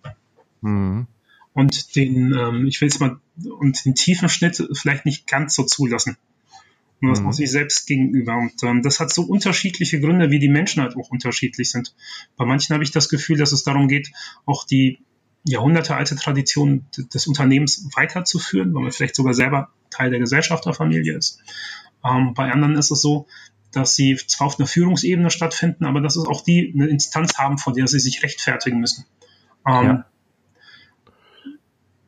[0.63, 1.07] Mhm.
[1.55, 3.19] Und den, ähm, ich will es mal,
[3.59, 6.17] und den tiefen Schnitt vielleicht nicht ganz so zulassen.
[7.01, 7.27] Und das mhm.
[7.27, 8.37] muss sich selbst gegenüber.
[8.37, 11.95] Und ähm, das hat so unterschiedliche Gründe, wie die Menschen halt auch unterschiedlich sind.
[12.37, 14.13] Bei manchen habe ich das Gefühl, dass es darum geht,
[14.47, 14.99] auch die
[15.45, 21.41] jahrhundertealte Tradition des Unternehmens weiterzuführen, weil man vielleicht sogar selber Teil der Gesellschafterfamilie ist.
[22.05, 23.27] Ähm, bei anderen ist es so,
[23.73, 27.59] dass sie zwar auf einer Führungsebene stattfinden, aber dass es auch die eine Instanz haben,
[27.59, 29.07] vor der sie sich rechtfertigen müssen.
[29.67, 30.07] Ähm, ja.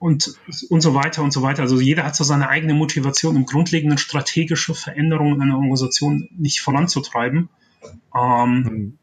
[0.05, 0.39] Und,
[0.69, 1.63] und so weiter und so weiter.
[1.63, 6.61] Also jeder hat so seine eigene Motivation, um grundlegende strategische Veränderungen in einer Organisation nicht
[6.61, 7.49] voranzutreiben.
[8.15, 8.99] Ähm, mhm.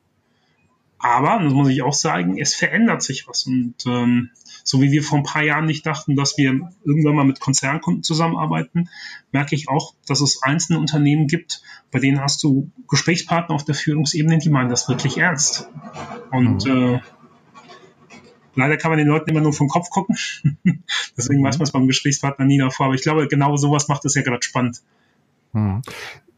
[0.99, 3.47] Aber, das muss ich auch sagen, es verändert sich was.
[3.47, 4.29] Und ähm,
[4.63, 8.03] so wie wir vor ein paar Jahren nicht dachten, dass wir irgendwann mal mit Konzernkunden
[8.03, 8.87] zusammenarbeiten,
[9.31, 13.73] merke ich auch, dass es einzelne Unternehmen gibt, bei denen hast du Gesprächspartner auf der
[13.73, 15.67] Führungsebene, die meinen das wirklich ernst.
[16.29, 16.93] Und mhm.
[16.93, 16.99] äh,
[18.55, 20.17] leider kann man den Leuten immer nur vom Kopf gucken.
[21.17, 21.45] Deswegen mhm.
[21.45, 22.87] weiß man es beim Gesprächspartner nie davor.
[22.87, 24.81] Aber ich glaube, genau sowas macht es ja gerade spannend.
[25.53, 25.81] Mhm.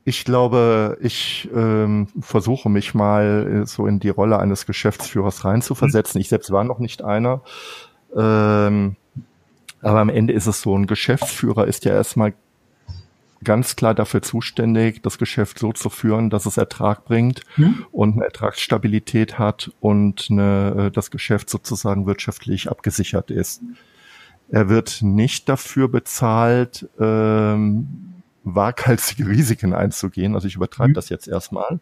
[0.06, 6.19] Ich glaube, ich ähm, versuche mich mal äh, so in die Rolle eines Geschäftsführers reinzuversetzen.
[6.19, 7.41] Ich selbst war noch nicht einer.
[8.15, 8.97] Ähm,
[9.82, 12.34] aber am Ende ist es so, ein Geschäftsführer ist ja erstmal
[13.43, 17.86] ganz klar dafür zuständig, das Geschäft so zu führen, dass es Ertrag bringt mhm.
[17.91, 23.62] und eine Ertragsstabilität hat und eine, äh, das Geschäft sozusagen wirtschaftlich abgesichert ist.
[24.49, 30.36] Er wird nicht dafür bezahlt, ähm, waghalsige Risiken einzugehen.
[30.36, 30.95] Also ich übertreibe mhm.
[30.95, 31.79] das jetzt erstmal.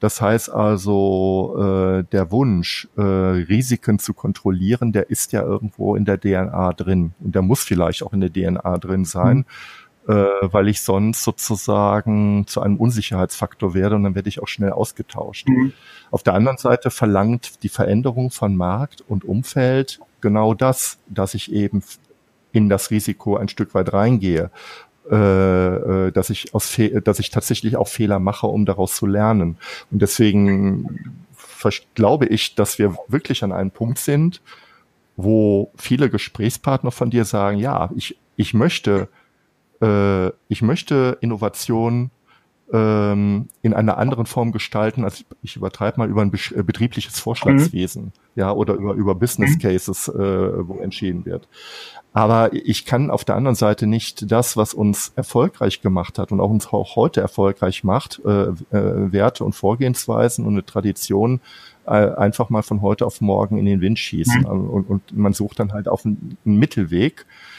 [0.00, 6.04] Das heißt also, äh, der Wunsch, äh, Risiken zu kontrollieren, der ist ja irgendwo in
[6.04, 7.14] der DNA drin.
[7.20, 9.38] Und der muss vielleicht auch in der DNA drin sein.
[9.38, 9.44] Mhm
[10.06, 14.72] äh, weil ich sonst sozusagen zu einem Unsicherheitsfaktor werde und dann werde ich auch schnell
[14.72, 15.48] ausgetauscht.
[15.48, 15.72] Mhm.
[16.10, 21.52] Auf der anderen Seite verlangt die Veränderung von Markt und Umfeld genau das, dass ich
[21.52, 21.82] eben
[22.52, 24.50] in das Risiko ein Stück weit reingehe
[25.10, 29.04] äh, äh, dass ich aus Fe dass ich tatsächlich auch Fehler mache, um daraus zu
[29.04, 29.58] lernen.
[29.90, 31.26] Und deswegen
[31.94, 34.40] glaube ich, dass wir wirklich an einem Punkt sind,
[35.16, 39.08] wo viele Gesprächspartner von dir sagen, ja, ich, ich möchte,
[39.80, 42.10] äh, ich möchte Innovation
[42.72, 48.12] ähm, in einer anderen Form gestalten, als ich übertreibe mal über ein betriebliches Vorschlagswesen, mhm.
[48.36, 49.58] ja, oder über, über Business mhm.
[49.58, 51.46] Cases, äh, wo entschieden wird.
[52.12, 56.40] Aber ich kann auf der anderen Seite nicht das, was uns erfolgreich gemacht hat und
[56.40, 61.40] auch uns auch heute erfolgreich macht, äh, äh, Werte und Vorgehensweisen und eine Tradition
[61.86, 64.42] äh, einfach mal von heute auf morgen in den Wind schießen.
[64.42, 64.46] Mhm.
[64.46, 67.53] Und, und, man sucht dann halt auf einen, einen Mittelweg, äh,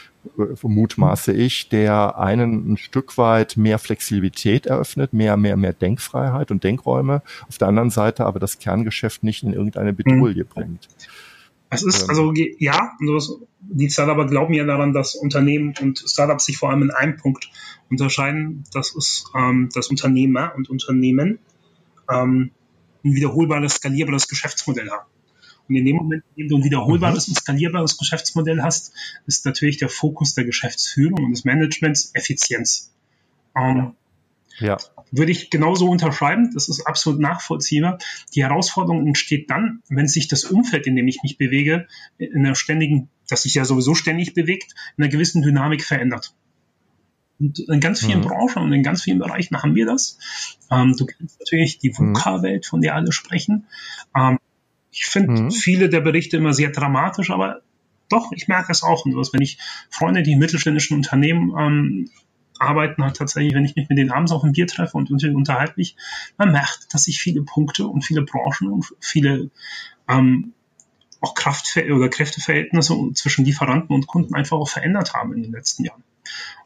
[0.62, 6.64] mutmaße ich, der einen ein Stück weit mehr Flexibilität eröffnet, mehr, mehr, mehr Denkfreiheit und
[6.64, 10.46] Denkräume, auf der anderen Seite aber das Kerngeschäft nicht in irgendeine Bedrohung mhm.
[10.46, 10.88] bringt.
[11.68, 12.92] Es ist, also ja,
[13.60, 17.50] die Startups glauben ja daran, dass Unternehmen und Startups sich vor allem in einem Punkt
[17.90, 18.64] unterscheiden.
[18.72, 21.40] Das ist, ähm, dass Unternehmer und Unternehmen
[22.08, 22.52] ähm,
[23.04, 25.06] ein wiederholbares, skalierbares Geschäftsmodell haben.
[25.68, 27.32] Und in dem Moment, in dem du ein wiederholbares mhm.
[27.32, 28.92] und skalierbares Geschäftsmodell hast,
[29.26, 32.92] ist natürlich der Fokus der Geschäftsführung und des Managements Effizienz.
[33.56, 33.94] Ähm,
[34.58, 34.78] ja.
[35.10, 36.50] Würde ich genauso unterschreiben.
[36.54, 37.98] Das ist absolut nachvollziehbar.
[38.34, 41.86] Die Herausforderung entsteht dann, wenn sich das Umfeld, in dem ich mich bewege,
[42.18, 46.34] in einer ständigen, das sich ja sowieso ständig bewegt, in einer gewissen Dynamik verändert.
[47.38, 48.24] Und in ganz vielen mhm.
[48.24, 50.18] Branchen und in ganz vielen Bereichen haben wir das.
[50.70, 52.14] Ähm, du kennst natürlich die mhm.
[52.14, 53.66] VUCA-Welt, von der alle sprechen.
[54.16, 54.38] Ähm,
[54.96, 55.50] ich finde mhm.
[55.50, 57.60] viele der Berichte immer sehr dramatisch, aber
[58.08, 59.04] doch, ich merke es auch.
[59.04, 59.58] Und wenn ich
[59.90, 62.10] Freunde, die in mittelständischen Unternehmen ähm,
[62.58, 65.74] arbeiten halt tatsächlich, wenn ich mich mit denen abends auf ein Bier treffe und unterhalte
[65.76, 65.96] mich,
[66.38, 69.50] man merkt, dass sich viele Punkte und viele Branchen und viele
[70.08, 70.54] ähm,
[71.20, 75.84] auch Kraftver oder Kräfteverhältnisse zwischen Lieferanten und Kunden einfach auch verändert haben in den letzten
[75.84, 76.04] Jahren.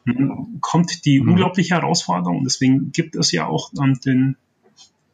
[0.07, 1.31] Und dann kommt die mhm.
[1.31, 4.37] unglaubliche Herausforderung und deswegen gibt es ja auch ähm, den,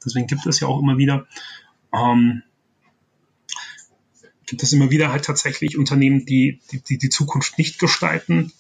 [0.05, 1.27] deswegen gibt es ja auch immer wieder
[1.95, 2.43] ähm,
[4.47, 8.53] gibt es immer wieder halt tatsächlich Unternehmen, die die, die Zukunft nicht gestalten,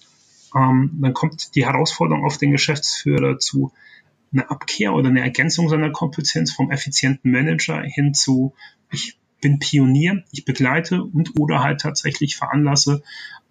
[0.55, 3.73] ähm, dann kommt die Herausforderung auf den Geschäftsführer zu
[4.33, 8.55] einer Abkehr oder eine Ergänzung seiner Kompetenz vom effizienten Manager hin zu,
[8.91, 13.03] ich bin Pionier, ich begleite und oder halt tatsächlich veranlasse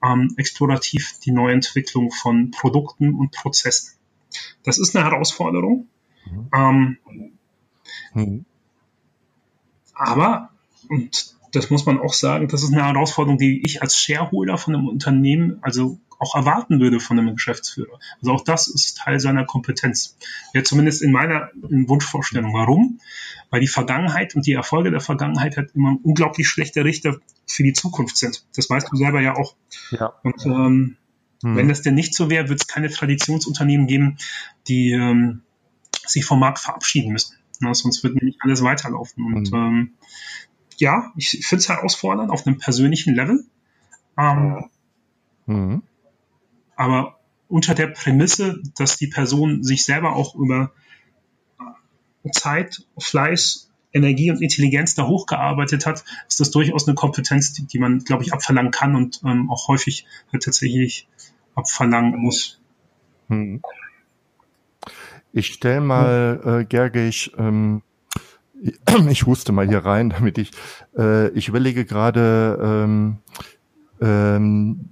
[0.03, 3.93] ähm, explorativ die Neuentwicklung von Produkten und Prozessen.
[4.63, 5.87] Das ist eine Herausforderung.
[6.25, 6.49] Mhm.
[6.53, 6.97] Ähm,
[8.13, 8.45] mhm.
[9.93, 10.49] Aber,
[10.89, 14.75] und das muss man auch sagen, das ist eine Herausforderung, die ich als Shareholder von
[14.75, 17.99] einem Unternehmen, also auch erwarten würde von einem Geschäftsführer.
[18.21, 20.17] Also auch das ist Teil seiner Kompetenz.
[20.53, 22.53] Ja, zumindest in meiner in Wunschvorstellung.
[22.53, 22.99] Warum?
[23.49, 27.73] Weil die Vergangenheit und die Erfolge der Vergangenheit halt immer unglaublich schlechte Richter für die
[27.73, 28.45] Zukunft sind.
[28.55, 29.55] Das weißt du selber ja auch.
[29.91, 30.13] Ja.
[30.23, 30.97] Und ähm,
[31.43, 31.55] hm.
[31.55, 34.17] wenn das denn nicht so wäre, wird es keine Traditionsunternehmen geben,
[34.67, 35.41] die ähm,
[36.05, 37.35] sich vom Markt verabschieden müssen.
[37.59, 39.33] Na, sonst wird nämlich alles weiterlaufen.
[39.33, 39.53] Und hm.
[39.53, 39.91] ähm,
[40.77, 43.45] ja, ich finde es herausfordernd auf einem persönlichen Level
[44.17, 44.65] Ähm,
[45.45, 45.81] mhm.
[46.75, 50.71] Aber unter der Prämisse, dass die Person sich selber auch über
[52.31, 57.79] Zeit, Fleiß, Energie und Intelligenz da hochgearbeitet hat, ist das durchaus eine Kompetenz, die, die
[57.79, 61.07] man, glaube ich, abverlangen kann und ähm, auch häufig halt tatsächlich
[61.55, 62.59] abverlangen muss.
[63.29, 63.61] Hm.
[65.31, 67.81] Ich stelle mal, äh, Gergich, ähm,
[69.09, 70.51] ich huste mal hier rein, damit ich,
[70.97, 73.17] äh, ich überlege gerade, ähm,
[74.01, 74.89] ähm,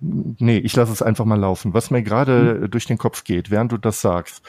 [0.00, 1.74] Nee, ich lasse es einfach mal laufen.
[1.74, 2.70] Was mir gerade mhm.
[2.70, 4.42] durch den Kopf geht, während du das sagst.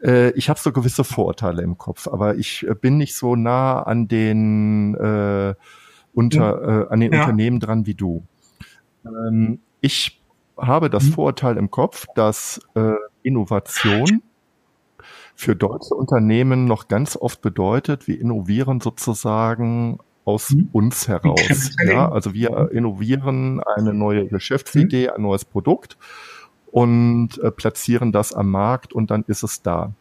[0.00, 3.82] Äh, ich habe so gewisse Vorurteile im Kopf, aber ich äh, bin nicht so nah
[3.82, 5.54] an den äh,
[6.14, 7.20] unter äh, an den ja.
[7.20, 8.22] Unternehmen dran wie du.
[9.04, 10.22] Ähm, ich
[10.56, 11.12] habe das mhm.
[11.12, 12.92] Vorurteil im Kopf, dass äh,
[13.24, 14.22] Innovation
[15.34, 20.68] für deutsche Unternehmen noch ganz oft bedeutet, wir innovieren sozusagen aus mhm.
[20.72, 21.70] uns heraus.
[21.84, 25.14] Ja, also wir innovieren eine neue Geschäftsidee, mhm.
[25.16, 25.96] ein neues Produkt
[26.70, 29.92] und äh, platzieren das am Markt und dann ist es da.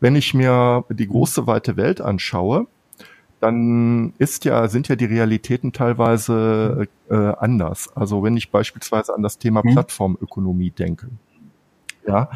[0.00, 2.66] Wenn ich mir die große weite Welt anschaue,
[3.40, 7.90] dann ist ja, sind ja die Realitäten teilweise äh, anders.
[7.94, 9.72] Also wenn ich beispielsweise an das Thema mhm.
[9.72, 11.08] Plattformökonomie denke,
[12.06, 12.30] ja,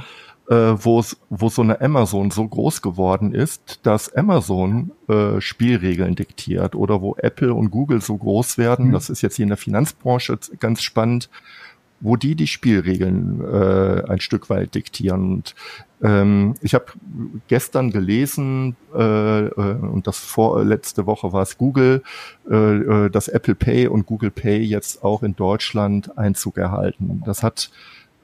[0.49, 6.15] äh, wo es, wo so eine Amazon so groß geworden ist, dass Amazon äh, Spielregeln
[6.15, 8.93] diktiert oder wo Apple und Google so groß werden, mhm.
[8.93, 11.31] das ist jetzt hier in der Finanzbranche ganz spannend,
[12.01, 15.33] wo die die Spielregeln äh, ein Stück weit diktieren.
[15.33, 15.55] Und
[16.03, 16.87] ähm, ich habe
[17.49, 22.03] gestern gelesen äh, äh, und das vorletzte Woche war es Google,
[22.51, 27.23] äh, äh, dass Apple Pay und Google Pay jetzt auch in Deutschland Einzug erhalten.
[27.25, 27.71] Das hat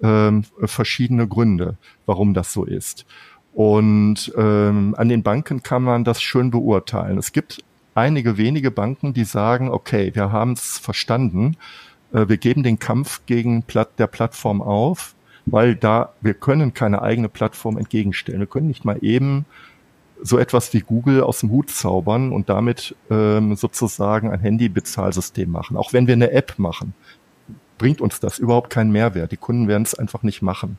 [0.02, 3.06] ähm, verschiedene Gründe, warum das so ist.
[3.52, 7.18] Und ähm, an den Banken kann man das schön beurteilen.
[7.18, 11.56] Es gibt einige wenige Banken, die sagen, okay, wir haben es verstanden,
[12.12, 15.14] äh, wir geben den Kampf gegen Platt, der Plattform auf,
[15.46, 18.40] weil da wir können keine eigene Plattform entgegenstellen.
[18.40, 19.46] Wir können nicht mal eben
[20.22, 25.76] so etwas wie Google aus dem Hut zaubern und damit ähm, sozusagen ein Handy-Bezahlsystem machen.
[25.76, 26.94] Auch wenn wir eine App machen,
[27.80, 29.32] bringt uns das überhaupt keinen Mehrwert.
[29.32, 30.78] Die Kunden werden es einfach nicht machen.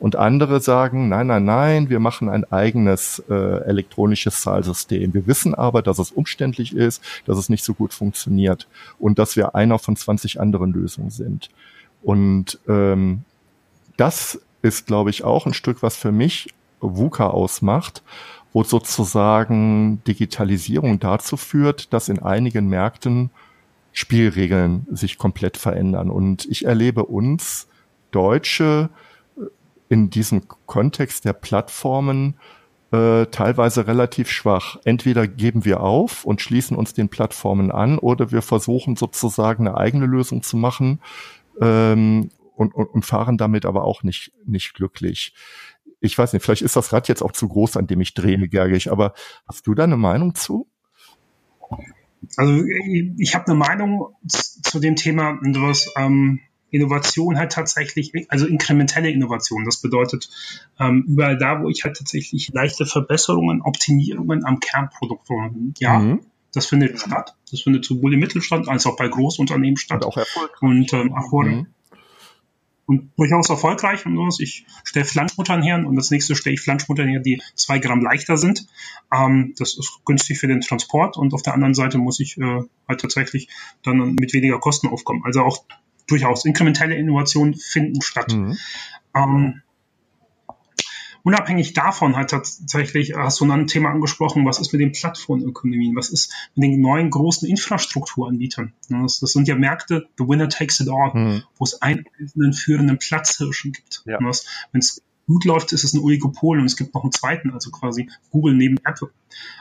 [0.00, 5.14] Und andere sagen, nein, nein, nein, wir machen ein eigenes äh, elektronisches Zahlsystem.
[5.14, 8.66] Wir wissen aber, dass es umständlich ist, dass es nicht so gut funktioniert
[8.98, 11.50] und dass wir einer von 20 anderen Lösungen sind.
[12.02, 13.22] Und ähm,
[13.96, 18.02] das ist, glaube ich, auch ein Stück, was für mich VUCA ausmacht,
[18.52, 23.30] wo sozusagen Digitalisierung dazu führt, dass in einigen Märkten
[23.92, 26.10] Spielregeln sich komplett verändern.
[26.10, 27.68] Und ich erlebe uns
[28.10, 28.90] Deutsche
[29.36, 29.42] äh,
[29.88, 32.36] in diesem Kontext der Plattformen
[32.92, 34.76] äh, teilweise relativ schwach.
[34.84, 39.76] Entweder geben wir auf und schließen uns den Plattformen an oder wir versuchen sozusagen eine
[39.76, 41.00] eigene Lösung zu machen
[41.60, 45.34] ähm, und, und, und fahren damit aber auch nicht, nicht glücklich.
[46.00, 48.48] Ich weiß nicht, vielleicht ist das Rad jetzt auch zu groß, an dem ich drehe,
[48.48, 49.12] Gergich, aber
[49.46, 50.66] hast du da eine Meinung zu?
[52.36, 52.64] Also
[53.18, 59.64] ich habe eine Meinung zu dem Thema, was ähm, Innovation halt tatsächlich, also inkrementelle Innovation.
[59.64, 60.30] Das bedeutet,
[60.78, 65.28] ähm, überall da, wo ich halt tatsächlich leichte Verbesserungen, Optimierungen am Kernprodukt
[65.78, 66.20] ja, mhm.
[66.52, 67.34] das findet statt.
[67.50, 70.04] Das findet sowohl im Mittelstand als auch bei Großunternehmen statt.
[70.04, 70.62] Und auch erfolgreich.
[70.62, 71.66] Und ähm, auch mhm
[72.90, 74.40] und durchaus erfolgreich und sowas.
[74.40, 78.36] Ich stelle Flanschmuttern her und das nächste stelle ich Flanschmuttern her, die zwei Gramm leichter
[78.36, 78.66] sind.
[79.14, 82.62] Ähm, das ist günstig für den Transport und auf der anderen Seite muss ich äh,
[82.88, 83.48] halt tatsächlich
[83.84, 85.22] dann mit weniger Kosten aufkommen.
[85.24, 85.64] Also auch
[86.08, 88.32] durchaus inkrementelle Innovationen finden statt.
[88.32, 88.58] Mhm.
[89.14, 89.62] Ähm,
[91.22, 96.10] unabhängig davon hat tatsächlich, hast du ein Thema angesprochen, was ist mit den Plattformökonomien, was
[96.10, 98.72] ist mit den neuen großen Infrastrukturanbietern.
[98.88, 101.42] Das, das sind ja Märkte, the winner takes it all, mhm.
[101.56, 104.02] wo es einen einzelnen führenden Platzhirschen gibt.
[104.06, 104.18] Ja.
[104.20, 107.70] Wenn es gut läuft, ist es ein Oligopol und es gibt noch einen zweiten, also
[107.70, 109.10] quasi Google neben Apple.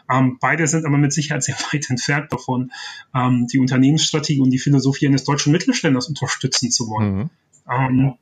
[0.09, 2.71] Ähm, beide sind aber mit Sicherheit sehr weit entfernt davon,
[3.13, 7.15] ähm, die Unternehmensstrategie und die Philosophie eines deutschen Mittelständlers unterstützen zu wollen.
[7.15, 7.29] Mhm.
[7.71, 8.13] Ähm,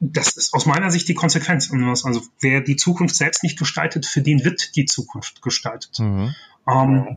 [0.00, 1.70] das ist aus meiner Sicht die Konsequenz.
[1.70, 5.98] Also wer die Zukunft selbst nicht gestaltet, für den wird die Zukunft gestaltet.
[5.98, 6.34] Mhm.
[6.66, 7.16] Ähm,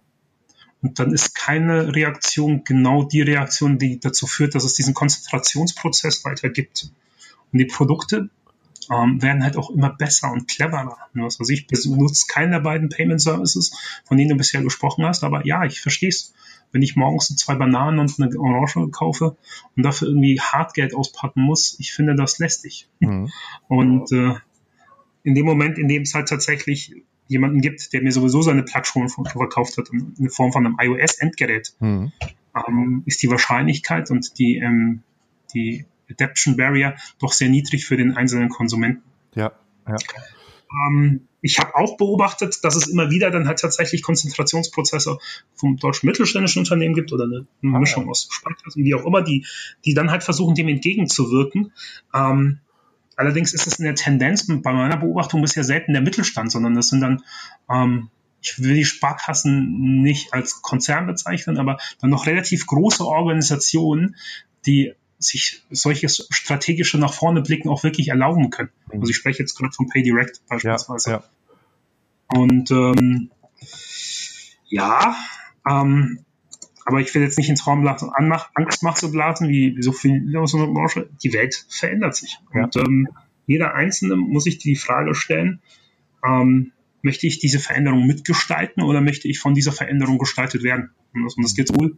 [0.82, 6.26] und dann ist keine Reaktion genau die Reaktion, die dazu führt, dass es diesen Konzentrationsprozess
[6.26, 6.92] weiter gibt.
[7.54, 8.30] Und die Produkte
[8.92, 10.98] ähm, werden halt auch immer besser und cleverer.
[11.16, 13.74] Also ich benutze keinen der beiden Payment Services,
[14.04, 16.34] von denen du bisher gesprochen hast, aber ja, ich verstehe es
[16.74, 19.38] wenn ich morgens so zwei Bananen und eine Orange kaufe
[19.78, 22.90] und dafür irgendwie Hartgeld auspacken muss, ich finde das lästig.
[23.00, 23.32] Mhm.
[23.70, 24.34] Und äh,
[25.24, 26.94] in dem Moment, in dem es halt tatsächlich
[27.28, 32.12] jemanden gibt, der mir sowieso seine Plattform verkauft hat, in Form von einem iOS-Endgerät, mhm.
[32.68, 35.04] ähm, ist die Wahrscheinlichkeit und die, ähm,
[35.54, 39.04] die Adaption Barrier doch sehr niedrig für den einzelnen Konsumenten.
[39.36, 39.54] Ja,
[39.88, 39.96] ja.
[40.74, 45.20] Ähm, ich habe auch beobachtet, dass es immer wieder dann halt tatsächlich Konzentrationsprozesse
[45.56, 49.22] vom deutschen mittelständischen Unternehmen gibt oder eine, eine ah, Mischung aus Sparkassen, wie auch immer,
[49.22, 49.46] die,
[49.84, 51.74] die dann halt versuchen, dem entgegenzuwirken.
[52.14, 52.60] Ähm,
[53.18, 56.88] allerdings ist es in der Tendenz bei meiner Beobachtung bisher selten der Mittelstand, sondern das
[56.88, 57.24] sind dann,
[57.70, 58.10] ähm,
[58.42, 64.16] ich will die Sparkassen nicht als Konzern bezeichnen, aber dann noch relativ große Organisationen,
[64.66, 64.94] die
[65.24, 68.70] sich solche strategische nach vorne blicken auch wirklich erlauben können.
[68.92, 69.02] Mhm.
[69.02, 71.10] Also ich spreche jetzt gerade von PayDirect beispielsweise.
[71.10, 72.40] Ja, ja.
[72.40, 73.32] Und ähm,
[74.66, 75.16] ja,
[75.70, 76.20] ähm,
[76.86, 80.36] aber ich will jetzt nicht ins Raum blasen, Angst macht so blasen, wie so viel
[80.36, 81.10] aus unserer Branche.
[81.24, 82.40] Die Welt verändert sich.
[82.54, 82.66] Ja.
[82.66, 83.08] Und ähm,
[83.46, 85.62] jeder Einzelne muss sich die Frage stellen,
[86.26, 86.72] ähm,
[87.02, 90.92] möchte ich diese Veränderung mitgestalten oder möchte ich von dieser Veränderung gestaltet werden?
[91.14, 91.98] Und das, und das gilt sowohl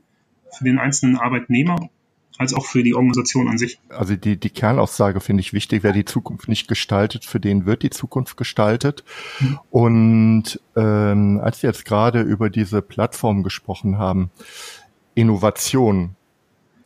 [0.51, 1.89] für den einzelnen Arbeitnehmer
[2.37, 3.79] als auch für die Organisation an sich.
[3.89, 7.83] Also die, die Kernaussage finde ich wichtig, wer die Zukunft nicht gestaltet, für den wird
[7.83, 9.03] die Zukunft gestaltet.
[9.39, 9.59] Mhm.
[9.69, 14.31] Und ähm, als wir jetzt gerade über diese Plattform gesprochen haben,
[15.13, 16.15] Innovation.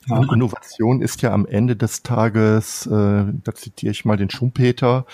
[0.08, 0.22] Ja.
[0.34, 5.06] Innovation ist ja am Ende des Tages, äh, da zitiere ich mal den Schumpeter,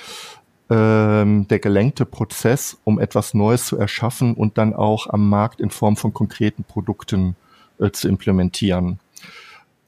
[0.69, 5.69] ähm, der gelenkte Prozess, um etwas Neues zu erschaffen und dann auch am Markt in
[5.69, 7.35] Form von konkreten Produkten
[7.79, 8.99] äh, zu implementieren.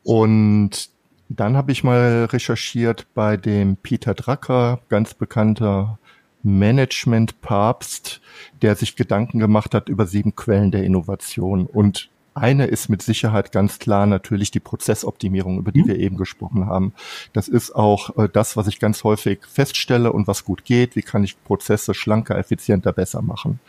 [0.07, 0.89] Und
[1.27, 5.99] dann habe ich mal recherchiert bei dem Peter Drucker, ganz bekannter
[6.43, 8.21] Management-Papst,
[8.61, 11.65] der sich Gedanken gemacht hat über sieben Quellen der Innovation.
[11.65, 15.88] Und eine ist mit Sicherheit ganz klar natürlich die Prozessoptimierung, über die mhm.
[15.88, 16.93] wir eben gesprochen haben.
[17.33, 20.95] Das ist auch äh, das, was ich ganz häufig feststelle und was gut geht.
[20.95, 23.59] Wie kann ich Prozesse schlanker, effizienter, besser machen?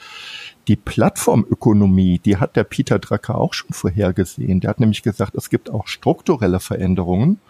[0.69, 4.61] Die Plattformökonomie, die hat der Peter Drucker auch schon vorhergesehen.
[4.61, 7.41] Der hat nämlich gesagt, es gibt auch strukturelle Veränderungen.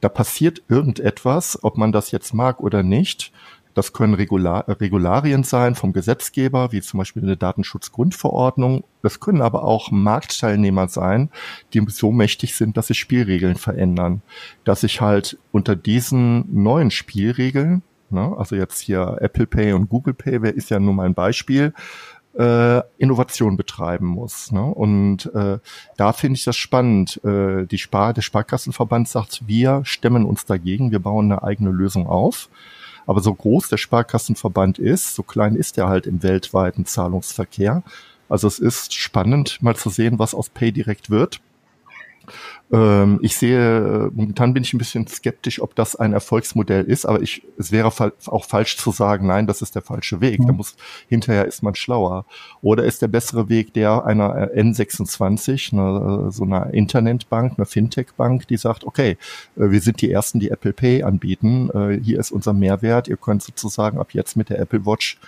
[0.00, 3.32] Da passiert irgendetwas, ob man das jetzt mag oder nicht.
[3.78, 8.82] Das können Regular Regularien sein vom Gesetzgeber, wie zum Beispiel eine Datenschutzgrundverordnung.
[9.02, 11.30] Das können aber auch Marktteilnehmer sein,
[11.72, 14.22] die so mächtig sind, dass sich Spielregeln verändern.
[14.64, 20.14] Dass ich halt unter diesen neuen Spielregeln, ne, also jetzt hier Apple Pay und Google
[20.14, 21.72] Pay, wer ist ja nur mal ein Beispiel,
[22.36, 24.50] äh, Innovation betreiben muss.
[24.50, 24.64] Ne?
[24.64, 25.60] Und äh,
[25.96, 27.20] da finde ich das spannend.
[27.24, 32.08] Äh, die Spar der Sparkassenverband sagt, wir stemmen uns dagegen, wir bauen eine eigene Lösung
[32.08, 32.48] auf.
[33.08, 37.82] Aber so groß der Sparkassenverband ist, so klein ist er halt im weltweiten Zahlungsverkehr.
[38.28, 41.40] Also es ist spannend, mal zu sehen, was aus PayDirect wird.
[42.70, 47.22] Ähm, ich sehe, momentan bin ich ein bisschen skeptisch, ob das ein Erfolgsmodell ist, aber
[47.22, 50.40] ich, es wäre auch falsch zu sagen, nein, das ist der falsche Weg.
[50.40, 50.46] Mhm.
[50.46, 50.76] Da muss,
[51.08, 52.24] hinterher ist man schlauer.
[52.62, 58.56] Oder ist der bessere Weg der einer N26, eine, so einer Internetbank, eine Fintech-Bank, die
[58.56, 59.16] sagt, okay,
[59.56, 61.70] äh, wir sind die Ersten, die Apple Pay anbieten.
[61.70, 63.08] Äh, hier ist unser Mehrwert.
[63.08, 65.18] Ihr könnt sozusagen ab jetzt mit der Apple Watch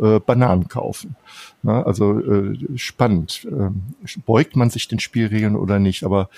[0.00, 1.16] äh, Bananen kaufen.
[1.62, 3.46] Na, also äh, spannend.
[3.50, 3.82] Ähm,
[4.24, 6.04] beugt man sich den Spielregeln oder nicht?
[6.04, 6.28] Aber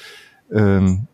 [0.53, 1.07] ähm,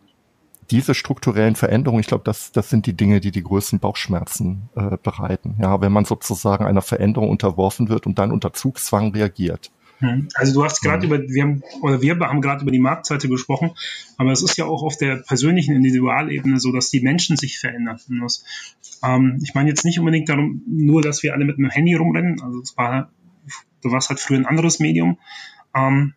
[0.70, 4.96] diese strukturellen Veränderungen, ich glaube, das, das sind die Dinge, die die größten Bauchschmerzen äh,
[5.02, 5.56] bereiten.
[5.60, 9.70] Ja, wenn man sozusagen einer Veränderung unterworfen wird und dann unter Zugzwang reagiert.
[10.04, 10.28] Hm.
[10.34, 11.12] Also du hast gerade mhm.
[11.12, 13.72] über, wir haben, oder wir haben gerade über die Marktseite gesprochen,
[14.16, 17.98] aber es ist ja auch auf der persönlichen Individualebene so, dass die Menschen sich verändern.
[18.20, 18.44] Das,
[19.02, 22.40] ähm, ich meine jetzt nicht unbedingt darum, nur, dass wir alle mit einem Handy rumrennen.
[22.42, 23.10] Also es war,
[23.82, 25.18] du warst halt früher ein anderes Medium.
[25.74, 26.14] Ähm,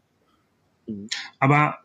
[0.88, 1.08] mhm.
[1.40, 1.80] Aber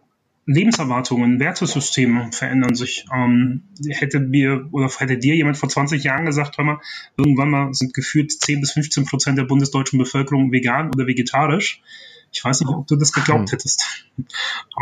[0.54, 3.06] Lebenserwartungen, Wertesysteme verändern sich.
[3.14, 6.80] Ähm, hätte mir oder hätte dir jemand vor 20 Jahren gesagt, hör mal,
[7.16, 11.82] irgendwann mal sind gefühlt 10 bis 15 Prozent der bundesdeutschen Bevölkerung vegan oder vegetarisch.
[12.32, 13.58] Ich weiß nicht, ob du das geglaubt hm.
[13.58, 14.06] hättest.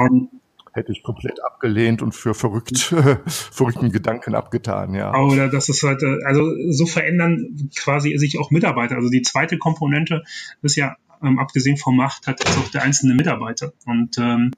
[0.00, 0.28] Ähm,
[0.72, 2.78] hätte ich komplett abgelehnt und für verrückt,
[3.26, 5.14] verrückten Gedanken abgetan, ja.
[5.16, 8.96] Oder das ist halt, äh, also so verändern quasi sich auch Mitarbeiter.
[8.96, 10.22] Also die zweite Komponente
[10.62, 13.72] ist ja, ähm, abgesehen vom Macht, hat jetzt auch der einzelne Mitarbeiter.
[13.84, 14.52] Und ähm,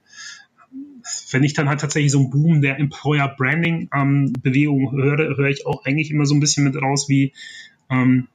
[1.30, 5.48] wenn ich dann halt tatsächlich so einen Boom der Employer Branding ähm, Bewegung höre, höre
[5.48, 7.32] ich auch eigentlich immer so ein bisschen mit raus wie
[7.90, 8.28] ähm,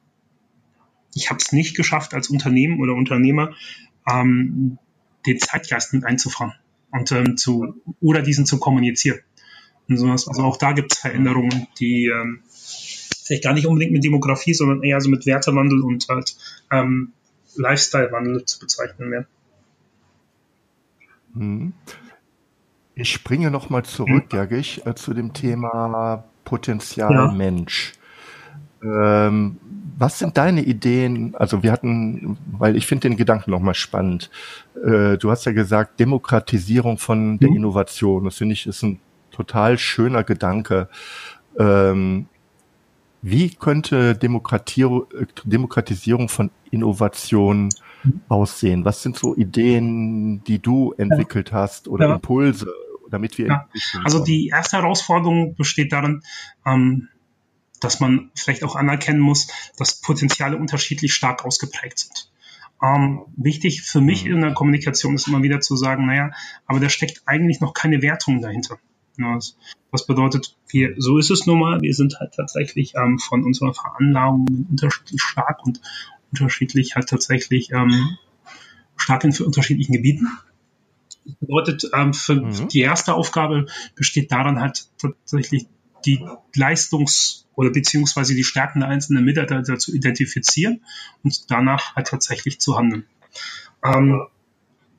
[1.15, 3.53] ich habe es nicht geschafft als Unternehmen oder Unternehmer
[4.09, 4.78] ähm,
[5.26, 6.53] den Zeitgeist mit einzufahren
[6.91, 9.20] und ähm, zu oder diesen zu kommunizieren.
[9.89, 10.28] Und sowas.
[10.28, 14.84] Also auch da gibt es Veränderungen, die ähm, vielleicht gar nicht unbedingt mit Demografie, sondern
[14.84, 16.36] eher so mit Wertewandel und halt
[16.72, 17.13] ähm,
[17.55, 19.28] Lifestyle-Wandel zu bezeichnen werden.
[21.34, 21.74] Mhm.
[23.00, 24.30] Ich springe nochmal zurück, mhm.
[24.30, 27.32] Gergich, äh, zu dem Thema Potenzial ja.
[27.32, 27.93] Mensch.
[28.84, 29.58] Ähm,
[30.00, 31.36] Was sind deine Ideen?
[31.36, 34.32] Also wir hatten, weil ich finde den Gedanken nochmal spannend.
[34.76, 37.58] Äh, du hast ja gesagt, Demokratisierung von der mhm.
[37.58, 38.26] Innovation.
[38.26, 39.00] Das finde ich ist ein
[39.32, 40.89] total schöner Gedanke.
[41.60, 42.26] Ähm,
[43.22, 47.70] wie könnte Demokratisierung von Innovation
[48.04, 48.22] mhm.
[48.28, 48.86] aussehen?
[48.86, 52.16] Was sind so Ideen, die du entwickelt hast oder ja.
[52.16, 52.74] Impulse,
[53.10, 53.47] damit wir.
[53.47, 53.70] Ja.
[54.03, 56.24] Also die erste Herausforderung besteht darin,
[56.66, 57.10] ähm,
[57.80, 59.47] dass man vielleicht auch anerkennen muss,
[59.78, 62.32] dass Potenziale unterschiedlich stark ausgeprägt sind.
[62.82, 64.34] Ähm, wichtig für mich mhm.
[64.34, 66.32] in der Kommunikation ist immer wieder zu sagen, naja,
[66.66, 68.78] aber da steckt eigentlich noch keine Wertung dahinter.
[69.91, 73.74] Das, bedeutet, wir, so ist es nun mal, wir sind halt tatsächlich ähm, von unserer
[73.74, 75.82] Veranlagung unterschiedlich stark und
[76.32, 78.18] unterschiedlich halt tatsächlich ähm,
[78.95, 80.28] stark in unterschiedlichen Gebieten.
[81.28, 82.67] Das bedeutet, ähm, für mhm.
[82.69, 85.67] die erste Aufgabe besteht daran halt tatsächlich
[86.05, 86.25] die
[86.55, 90.84] Leistungs- oder beziehungsweise die Stärken der einzelnen Mitarbeiter zu identifizieren
[91.23, 93.05] und danach halt tatsächlich zu handeln.
[93.84, 94.28] Ähm,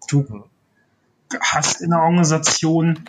[0.08, 0.44] du
[1.40, 3.08] hast in der Organisation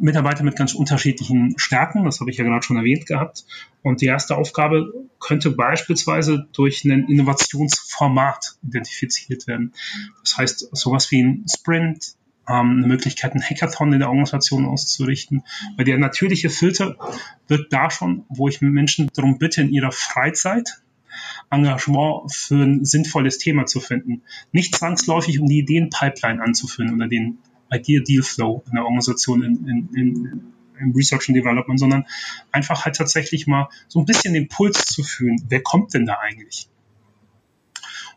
[0.00, 3.44] Mitarbeiter mit ganz unterschiedlichen Stärken, das habe ich ja gerade schon erwähnt gehabt.
[3.82, 9.74] Und die erste Aufgabe könnte beispielsweise durch ein Innovationsformat identifiziert werden.
[10.22, 12.14] Das heißt, sowas wie ein Sprint,
[12.48, 15.44] ähm, eine Möglichkeit, einen Hackathon in der Organisation auszurichten.
[15.76, 16.96] Weil der natürliche Filter
[17.48, 20.82] wird da schon, wo ich Menschen darum bitte, in ihrer Freizeit
[21.50, 24.22] Engagement für ein sinnvolles Thema zu finden.
[24.52, 27.38] Nicht zwangsläufig, um die Ideenpipeline anzuführen oder den
[27.70, 32.06] Idea Deal Flow in der Organisation in, in, in, im Research and Development, sondern
[32.50, 35.42] einfach halt tatsächlich mal so ein bisschen den Puls zu fühlen.
[35.48, 36.68] Wer kommt denn da eigentlich?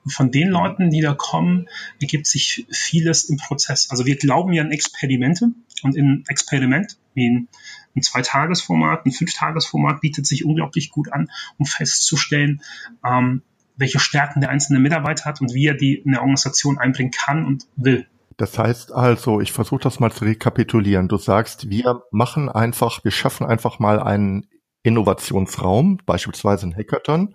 [0.06, 1.68] Und von den Leuten, die da kommen,
[2.00, 3.90] ergibt sich vieles im Prozess.
[3.90, 5.50] Also wir glauben ja an Experimente
[5.84, 7.48] und in Experiment, wie ein,
[7.96, 12.62] ein Zweitagesformat, ein Fünftagesformat bietet sich unglaublich gut an, um festzustellen,
[13.04, 13.42] ähm,
[13.78, 17.46] welche Stärken der einzelne Mitarbeiter hat und wie er die in der Organisation einbringen kann
[17.46, 18.08] und will.
[18.38, 21.08] Das heißt also, ich versuche das mal zu rekapitulieren.
[21.08, 24.48] Du sagst, wir machen einfach, wir schaffen einfach mal einen
[24.84, 27.34] Innovationsraum, beispielsweise ein Hackathon.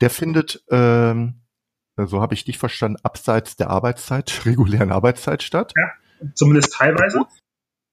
[0.00, 1.39] Der findet ähm,
[1.96, 5.72] so habe ich dich verstanden, abseits der Arbeitszeit, regulären Arbeitszeit statt.
[5.76, 5.90] Ja,
[6.34, 7.20] zumindest teilweise.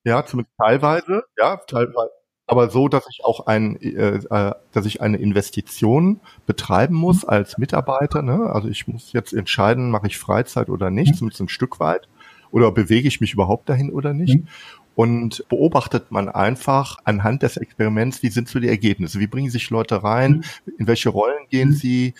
[0.03, 2.11] Ja, zumindest teilweise, ja, teilweise.
[2.49, 7.29] Aber so, dass ich auch ein, äh, äh, dass ich eine Investition betreiben muss mhm.
[7.29, 8.21] als Mitarbeiter.
[8.21, 8.49] Ne?
[8.53, 11.17] Also ich muss jetzt entscheiden, mache ich Freizeit oder nicht, mhm.
[11.17, 12.07] zumindest ein Stück weit.
[12.49, 14.35] Oder bewege ich mich überhaupt dahin oder nicht?
[14.35, 14.47] Mhm.
[14.95, 19.19] Und beobachtet man einfach anhand des Experiments, wie sind so die Ergebnisse?
[19.19, 20.43] Wie bringen sich Leute rein?
[20.65, 20.73] Mhm.
[20.79, 21.73] In welche Rollen gehen mhm.
[21.73, 22.13] sie?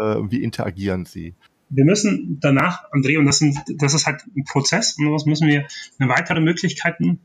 [0.00, 1.34] Äh, wie interagieren sie?
[1.68, 5.48] Wir müssen danach, André, und das, sind, das ist halt ein Prozess, und was müssen
[5.48, 5.66] wir
[5.98, 7.20] eine weitere Möglichkeiten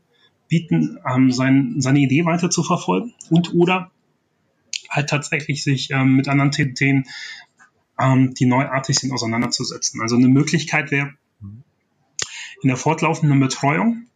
[0.48, 3.90] bieten, ähm, sein, seine Idee weiter zu verfolgen und oder
[4.90, 7.04] halt tatsächlich sich ähm, mit anderen Themen,
[7.98, 10.00] ähm, die neuartig sind, auseinanderzusetzen.
[10.02, 11.14] Also eine Möglichkeit wäre
[12.62, 14.06] in der fortlaufenden Betreuung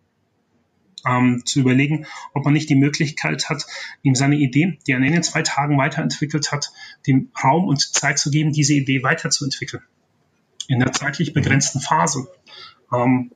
[1.07, 3.67] ähm, zu überlegen, ob man nicht die Möglichkeit hat,
[4.03, 6.73] ihm seine Idee, die er in den zwei Tagen weiterentwickelt hat,
[7.07, 9.83] dem Raum und Zeit zu geben, diese Idee weiterzuentwickeln.
[10.69, 12.27] In der zeitlich begrenzten Phase.
[12.93, 13.31] Ähm,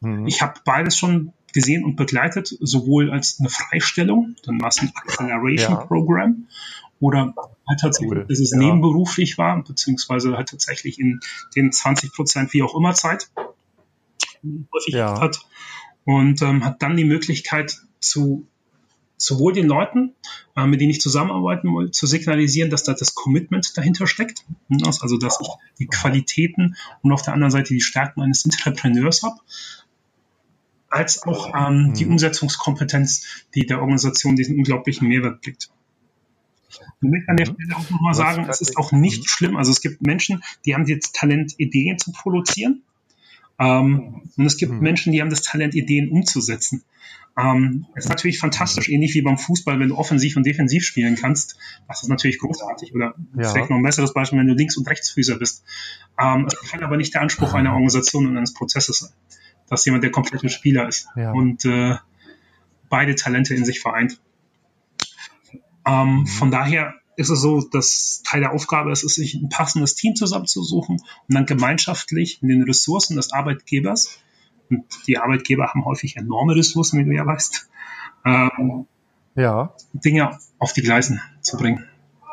[0.00, 0.26] mhm.
[0.26, 4.92] Ich habe beides schon gesehen und begleitet, sowohl als eine Freistellung, dann war es ein
[4.94, 5.84] Acceleration ja.
[5.84, 6.46] Program,
[7.00, 7.34] oder
[7.68, 8.26] halt tatsächlich, cool.
[8.28, 8.58] dass es ja.
[8.58, 11.20] nebenberuflich war, beziehungsweise halt tatsächlich in
[11.54, 13.30] den 20 Prozent wie auch immer Zeit
[14.72, 15.20] häufig ja.
[15.20, 15.46] hat
[16.06, 18.46] und ähm, hat dann die Möglichkeit zu
[19.18, 20.14] sowohl den Leuten,
[20.56, 24.44] äh, mit denen ich zusammenarbeiten will, zu signalisieren, dass da das Commitment dahinter steckt,
[24.82, 25.48] also dass ich
[25.78, 29.36] die Qualitäten und auf der anderen Seite die Stärken eines Entrepreneurs habe,
[30.88, 32.12] als auch ähm, die mhm.
[32.12, 35.70] Umsetzungskompetenz, die der Organisation diesen unglaublichen Mehrwert bringt.
[37.00, 37.54] Ich möchte an der mhm.
[37.54, 39.28] Stelle auch nochmal sagen, es ist auch nicht mhm.
[39.28, 39.56] schlimm.
[39.56, 42.82] Also es gibt Menschen, die haben jetzt Talent, Ideen zu produzieren.
[43.58, 44.80] Ähm, und es gibt mhm.
[44.80, 46.84] Menschen, die haben das Talent, Ideen umzusetzen.
[47.38, 51.16] Ähm, es ist natürlich fantastisch, ähnlich wie beim Fußball, wenn du offensiv und defensiv spielen
[51.16, 51.58] kannst.
[51.86, 52.94] Das ist natürlich großartig.
[52.94, 53.50] Oder ja.
[53.50, 55.62] vielleicht noch ein besseres Beispiel, wenn du Links- und Rechtsfüßer bist.
[56.18, 59.10] Ähm, es kann aber nicht der Anspruch einer Organisation und eines Prozesses sein,
[59.68, 61.32] dass jemand der komplette Spieler ist ja.
[61.32, 61.96] und äh,
[62.88, 64.18] beide Talente in sich vereint.
[65.86, 66.26] Ähm, mhm.
[66.26, 70.96] Von daher ist es so, dass Teil der Aufgabe ist, sich ein passendes Team zusammenzusuchen
[70.96, 74.20] und dann gemeinschaftlich in den Ressourcen des Arbeitgebers,
[74.68, 77.68] und die Arbeitgeber haben häufig enorme Ressourcen, wie du ja weißt,
[78.24, 78.86] ähm,
[79.36, 79.74] ja.
[79.92, 81.84] Dinge auf die Gleisen zu bringen.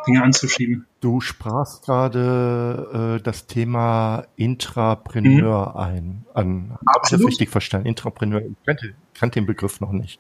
[0.08, 0.86] Dinge anzuschieben.
[1.00, 5.78] Du sprachst gerade äh, das Thema Intrapreneur mhm.
[5.78, 6.26] ein.
[6.34, 6.78] An.
[6.94, 7.88] Habe ich das richtig verstanden?
[7.88, 10.20] Intrapreneur, ich kannte, kannte den Begriff noch nicht.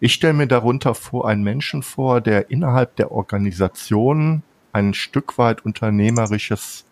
[0.00, 5.64] Ich stelle mir darunter vor einen Menschen vor, der innerhalb der Organisation ein Stück weit
[5.64, 6.84] unternehmerisches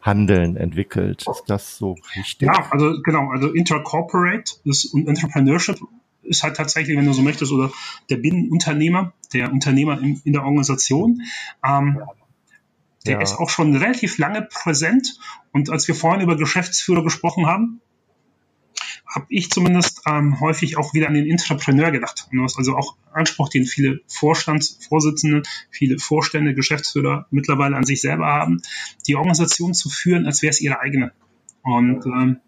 [0.00, 1.24] Handeln entwickelt.
[1.28, 2.48] Ist das so richtig?
[2.48, 5.78] Ja, also genau, also Intercorporate ist, und Entrepreneurship
[6.24, 7.72] ist halt tatsächlich, wenn du so möchtest, oder
[8.10, 11.22] der Binnenunternehmer, der Unternehmer in, in der Organisation.
[11.64, 12.00] Ähm,
[13.06, 13.20] der ja.
[13.20, 15.18] ist auch schon relativ lange präsent.
[15.52, 17.80] Und als wir vorhin über Geschäftsführer gesprochen haben,
[19.14, 22.26] habe ich zumindest ähm, häufig auch wieder an den Entrepreneur gedacht.
[22.32, 28.00] Und das ist also auch Anspruch, den viele Vorstandsvorsitzende, viele Vorstände, Geschäftsführer mittlerweile an sich
[28.00, 28.62] selber haben,
[29.06, 31.12] die Organisation zu führen, als wäre es ihre eigene.
[31.62, 32.40] Und ähm,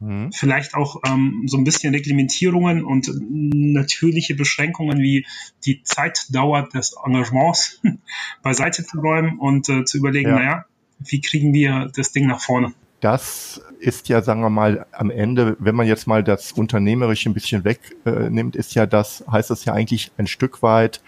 [0.00, 0.32] mhm.
[0.32, 5.26] vielleicht auch ähm, so ein bisschen Reglementierungen und natürliche Beschränkungen wie
[5.64, 7.80] die Zeitdauer des Engagements
[8.42, 10.36] beiseite zu räumen und äh, zu überlegen, ja.
[10.36, 10.64] naja,
[10.98, 12.72] wie kriegen wir das Ding nach vorne?
[13.00, 17.34] Das ist ja, sagen wir mal, am Ende, wenn man jetzt mal das Unternehmerische ein
[17.34, 21.02] bisschen wegnimmt, äh, ist ja das, heißt das ja eigentlich ein Stück weit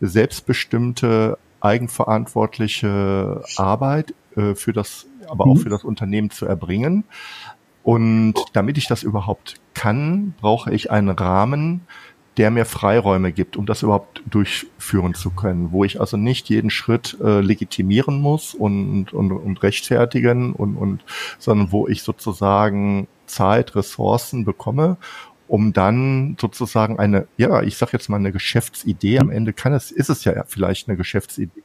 [0.00, 5.52] selbstbestimmte, eigenverantwortliche Arbeit äh, für das, aber mhm.
[5.52, 7.04] auch für das Unternehmen zu erbringen.
[7.86, 11.82] Und damit ich das überhaupt kann, brauche ich einen Rahmen,
[12.36, 16.70] der mir Freiräume gibt, um das überhaupt durchführen zu können, wo ich also nicht jeden
[16.70, 21.04] Schritt äh, legitimieren muss und, und, und rechtfertigen und, und,
[21.38, 24.96] sondern wo ich sozusagen Zeit, Ressourcen bekomme,
[25.46, 29.92] um dann sozusagen eine, ja, ich sag jetzt mal eine Geschäftsidee, am Ende kann es,
[29.92, 31.62] ist es ja vielleicht eine Geschäftsidee,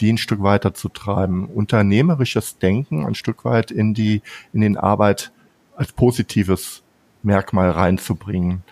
[0.00, 4.20] die ein Stück weiter zu treiben, unternehmerisches Denken ein Stück weit in die,
[4.52, 5.32] in den Arbeit
[5.76, 6.82] als positives
[7.22, 8.62] Merkmal reinzubringen.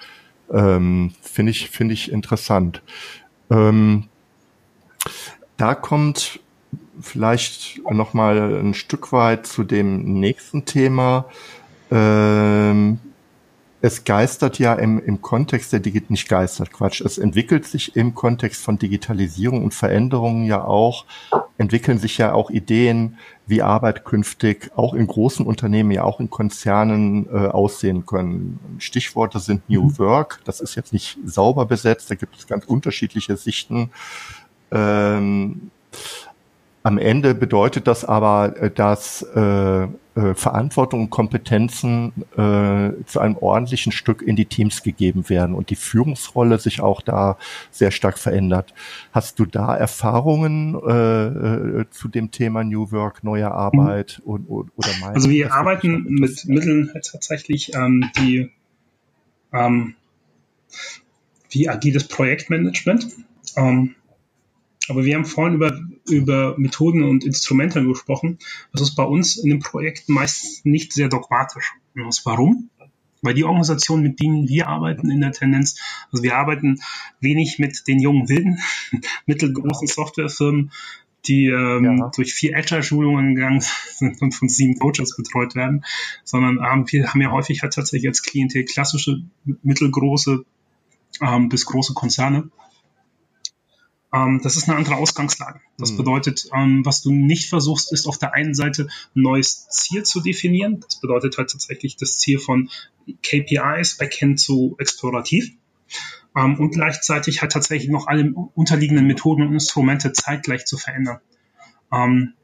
[0.52, 2.82] Ähm, Finde ich, finde ich interessant.
[3.50, 4.08] Ähm,
[5.56, 6.40] da kommt
[7.00, 11.26] vielleicht noch mal ein Stück weit zu dem nächsten Thema.
[11.90, 12.98] Ähm,
[13.84, 17.00] es geistert ja im, im Kontext der Digit nicht geistert, Quatsch.
[17.00, 21.04] Es entwickelt sich im Kontext von Digitalisierung und Veränderungen ja auch,
[21.58, 26.30] entwickeln sich ja auch Ideen, wie Arbeit künftig auch in großen Unternehmen, ja auch in
[26.30, 28.60] Konzernen äh, aussehen können.
[28.78, 29.98] Stichworte sind New mhm.
[29.98, 30.40] Work.
[30.44, 32.08] Das ist jetzt nicht sauber besetzt.
[32.08, 33.90] Da gibt es ganz unterschiedliche Sichten.
[34.70, 35.72] Ähm,
[36.84, 43.36] am Ende bedeutet das aber, äh, dass äh, äh, Verantwortung und Kompetenzen äh, zu einem
[43.38, 47.38] ordentlichen Stück in die Teams gegeben werden und die Führungsrolle sich auch da
[47.70, 48.74] sehr stark verändert.
[49.12, 54.30] Hast du da Erfahrungen äh, äh zu dem Thema New Work, neue Arbeit mhm.
[54.30, 55.14] und, und, oder Meinung?
[55.14, 58.50] Also wir arbeiten mit Mitteln tatsächlich, ähm, die
[59.52, 59.94] ähm,
[61.50, 63.06] wie agiles Projektmanagement.
[63.56, 63.94] Ähm,
[64.88, 68.38] aber wir haben vorhin über, über Methoden und Instrumente gesprochen.
[68.72, 71.72] Das ist bei uns in den Projekten meist nicht sehr dogmatisch.
[71.94, 72.70] Und warum?
[73.20, 75.80] Weil die Organisationen, mit denen wir arbeiten in der Tendenz,
[76.10, 76.80] also wir arbeiten
[77.20, 78.58] wenig mit den jungen Wilden,
[79.26, 80.72] mittelgroßen Softwarefirmen,
[81.26, 82.10] die ähm, ja.
[82.14, 85.84] durch vier Agile-Schulungen gegangen sind und von sieben Coaches betreut werden,
[86.24, 89.22] sondern ähm, wir haben ja häufig halt tatsächlich als Klientel klassische,
[89.62, 90.44] mittelgroße
[91.20, 92.50] ähm, bis große Konzerne
[94.12, 95.60] ähm, das ist eine andere Ausgangslage.
[95.78, 95.96] Das mhm.
[95.98, 100.20] bedeutet, ähm, was du nicht versuchst, ist auf der einen Seite ein neues Ziel zu
[100.20, 100.80] definieren.
[100.80, 102.68] Das bedeutet halt tatsächlich das Ziel von
[103.22, 105.52] KPIs, Backend zu explorativ.
[106.36, 111.20] Ähm, und gleichzeitig halt tatsächlich noch alle unterliegenden Methoden und Instrumente zeitgleich zu verändern.
[111.90, 112.34] Ähm,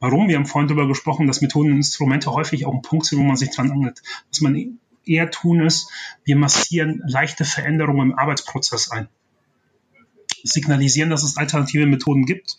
[0.00, 0.28] warum?
[0.28, 3.24] Wir haben vorhin darüber gesprochen, dass Methoden und Instrumente häufig auch ein Punkt sind, wo
[3.24, 4.02] man sich dran angelt.
[4.30, 5.88] Was man eher tun ist,
[6.24, 9.08] wir massieren leichte Veränderungen im Arbeitsprozess ein
[10.46, 12.56] signalisieren, dass es alternative Methoden gibt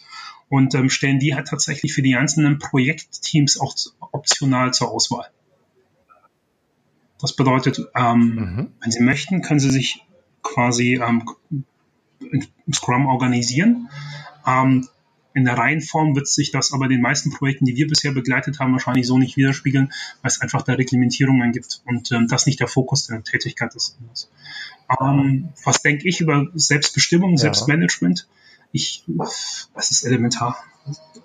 [0.50, 3.76] und ähm, stellen die halt tatsächlich für die einzelnen Projektteams auch
[4.12, 5.28] optional zur Auswahl.
[7.20, 8.72] Das bedeutet, ähm, mhm.
[8.82, 10.06] wenn Sie möchten, können Sie sich
[10.44, 11.28] quasi ähm,
[12.20, 13.90] im Scrum organisieren.
[14.46, 14.88] Ähm,
[15.38, 18.72] in der Reihenform wird sich das aber den meisten Projekten, die wir bisher begleitet haben,
[18.72, 22.68] wahrscheinlich so nicht widerspiegeln, weil es einfach da Reglementierungen gibt und ähm, das nicht der
[22.68, 24.00] Fokus der Tätigkeit ist.
[25.00, 27.38] Ähm, was denke ich über Selbstbestimmung, ja.
[27.38, 28.28] Selbstmanagement?
[28.72, 29.04] Ich,
[29.76, 30.58] es ist elementar.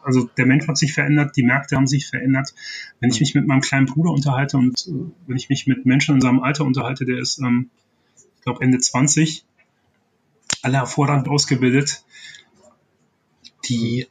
[0.02, 2.52] Also der Mensch hat sich verändert, die Märkte haben sich verändert.
[3.00, 6.16] Wenn ich mich mit meinem kleinen Bruder unterhalte und äh, wenn ich mich mit Menschen
[6.16, 7.70] in seinem Alter unterhalte, der ist, ähm,
[8.16, 9.46] ich glaube, Ende 20,
[10.60, 12.04] alle hervorragend ausgebildet,
[13.64, 14.06] die,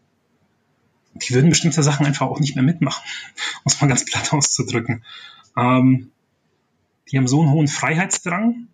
[1.16, 3.04] die würden bestimmte Sachen einfach auch nicht mehr mitmachen,
[3.64, 5.04] um es mal ganz platt auszudrücken.
[5.58, 6.12] Ähm,
[7.12, 8.68] die haben so einen hohen Freiheitsdrang,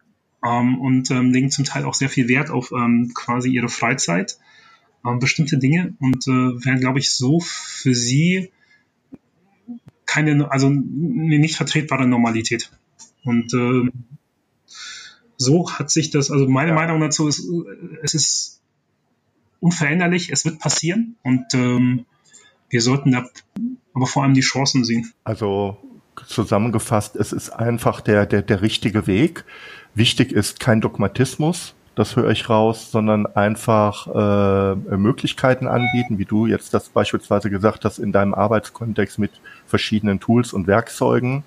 [0.46, 4.38] ähm, und ähm, legen zum Teil auch sehr viel Wert auf ähm, quasi ihre Freizeit,
[5.06, 8.52] ähm, bestimmte Dinge und äh, wären, glaube ich, so für sie
[10.06, 12.72] keine, also eine nicht vertretbare Normalität.
[13.24, 13.92] Und äh,
[15.38, 17.46] so hat sich das, also meine Meinung dazu ist,
[18.02, 18.57] es ist
[19.60, 22.06] unveränderlich, es wird passieren und ähm,
[22.70, 23.26] wir sollten da
[23.94, 25.12] aber vor allem die Chancen sehen.
[25.24, 25.78] Also
[26.28, 29.46] zusammengefasst, es ist einfach der, der, der richtige Weg.
[29.96, 36.46] Wichtig ist kein Dogmatismus, das höre ich raus, sondern einfach äh, Möglichkeiten anbieten, wie du
[36.46, 39.32] jetzt das beispielsweise gesagt hast, in deinem Arbeitskontext mit
[39.66, 41.44] verschiedenen Tools und Werkzeugen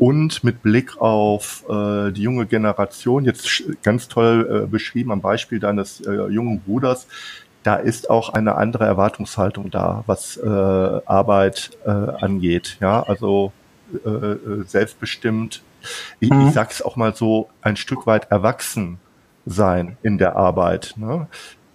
[0.00, 5.60] und mit Blick auf äh, die junge Generation, jetzt ganz toll äh, beschrieben am Beispiel
[5.60, 7.06] deines äh, jungen Bruders,
[7.64, 12.78] da ist auch eine andere Erwartungshaltung da, was äh, Arbeit äh, angeht.
[12.80, 13.52] Ja, also
[13.92, 15.62] äh, äh selbstbestimmt.
[16.18, 16.48] Ich, mhm.
[16.48, 18.98] ich sag's auch mal so, ein Stück weit erwachsen
[19.44, 20.94] sein in der Arbeit.
[20.96, 21.26] Ne?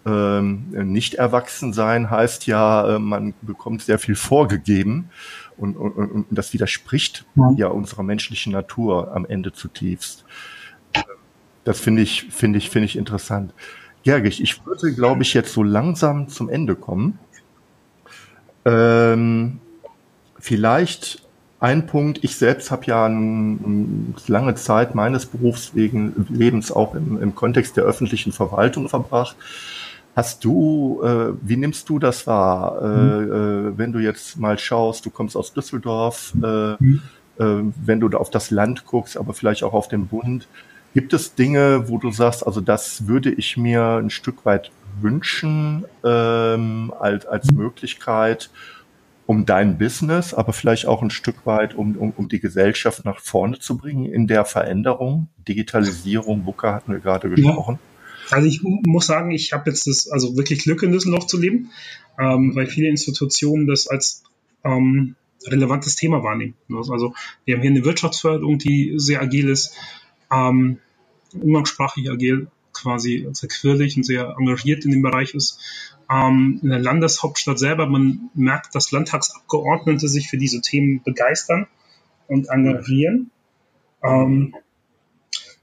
[0.08, 5.12] Ähm, nicht erwachsen sein heißt ja, äh, man bekommt sehr viel vorgegeben
[5.58, 7.52] und, und, und das widerspricht ja.
[7.58, 10.26] ja unserer menschlichen Natur am Ende zutiefst.
[11.64, 13.54] Das finde ich, finde ich, finde ich interessant.
[14.04, 17.18] Gergich, ich würde, glaube ich, jetzt so langsam zum Ende kommen.
[18.64, 19.60] Ähm,
[20.40, 21.26] vielleicht
[21.60, 23.58] ein Punkt, ich selbst habe ja eine
[24.28, 29.36] lange Zeit meines Berufslebens auch im, im, Kontext der öffentlichen Verwaltung verbracht.
[30.16, 33.32] Hast du, äh, wie nimmst du das wahr, mhm.
[33.74, 37.02] äh, wenn du jetzt mal schaust, du kommst aus Düsseldorf, äh, mhm.
[37.38, 40.48] Wenn du da auf das Land guckst, aber vielleicht auch auf den Bund,
[40.94, 45.84] gibt es Dinge, wo du sagst, also das würde ich mir ein Stück weit wünschen
[46.06, 48.50] ähm, als, als Möglichkeit,
[49.26, 53.20] um dein Business, aber vielleicht auch ein Stück weit, um, um, um die Gesellschaft nach
[53.20, 57.80] vorne zu bringen in der Veränderung, Digitalisierung, WUKA hatten wir gerade gesprochen.
[57.82, 57.95] Ja.
[58.32, 61.72] Also ich muss sagen, ich habe jetzt das, also wirklich Glück in Düsseldorf zu leben,
[62.20, 64.24] ähm, weil viele Institutionen das als
[64.64, 65.16] ähm,
[65.46, 66.56] relevantes Thema wahrnehmen.
[66.70, 67.14] Also
[67.46, 69.76] wir haben hier eine Wirtschaftsförderung, die sehr agil ist,
[70.32, 70.80] ähm,
[71.34, 75.60] umgangssprachlich agil quasi sehr quirlig und sehr engagiert in dem Bereich ist
[76.10, 77.88] ähm, in der Landeshauptstadt selber.
[77.88, 81.68] Man merkt, dass Landtagsabgeordnete sich für diese Themen begeistern
[82.28, 83.32] und engagieren.
[84.04, 84.56] Ähm,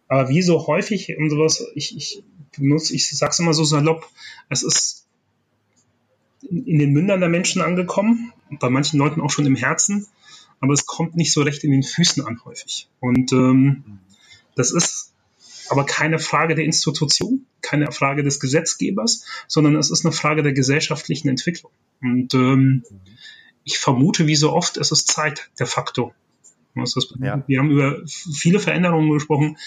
[0.09, 2.23] aber wie so häufig und sowas, ich, ich
[2.61, 4.09] benutze, ich sag's immer so salopp,
[4.49, 5.07] es ist
[6.43, 10.07] in den Mündern der Menschen angekommen, bei manchen Leuten auch schon im Herzen,
[10.61, 12.89] aber es kommt nicht so recht in den Füßen an häufig.
[13.01, 14.01] Und ähm,
[14.55, 15.13] das ist
[15.69, 20.53] aber keine Frage der Institution, keine Frage des Gesetzgebers, sondern es ist eine Frage der
[20.53, 21.73] gesellschaftlichen Entwicklung.
[22.03, 22.85] Und ähm,
[23.65, 26.13] ich vermute, wie so oft, es ist Zeit de facto.
[26.75, 29.59] Wir haben über viele Veränderungen gesprochen,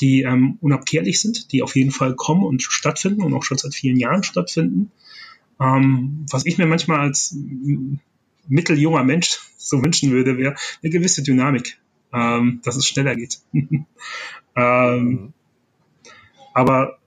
[0.00, 3.74] die ähm, unabkehrlich sind, die auf jeden Fall kommen und stattfinden und auch schon seit
[3.74, 4.90] vielen Jahren stattfinden.
[5.60, 7.36] Ähm, was ich mir manchmal als
[8.48, 11.78] mitteljunger Mensch so wünschen würde, wäre eine gewisse Dynamik,
[12.12, 13.40] ähm, dass es schneller geht.
[13.52, 13.86] ähm,
[14.56, 15.32] mhm.
[16.54, 16.98] Aber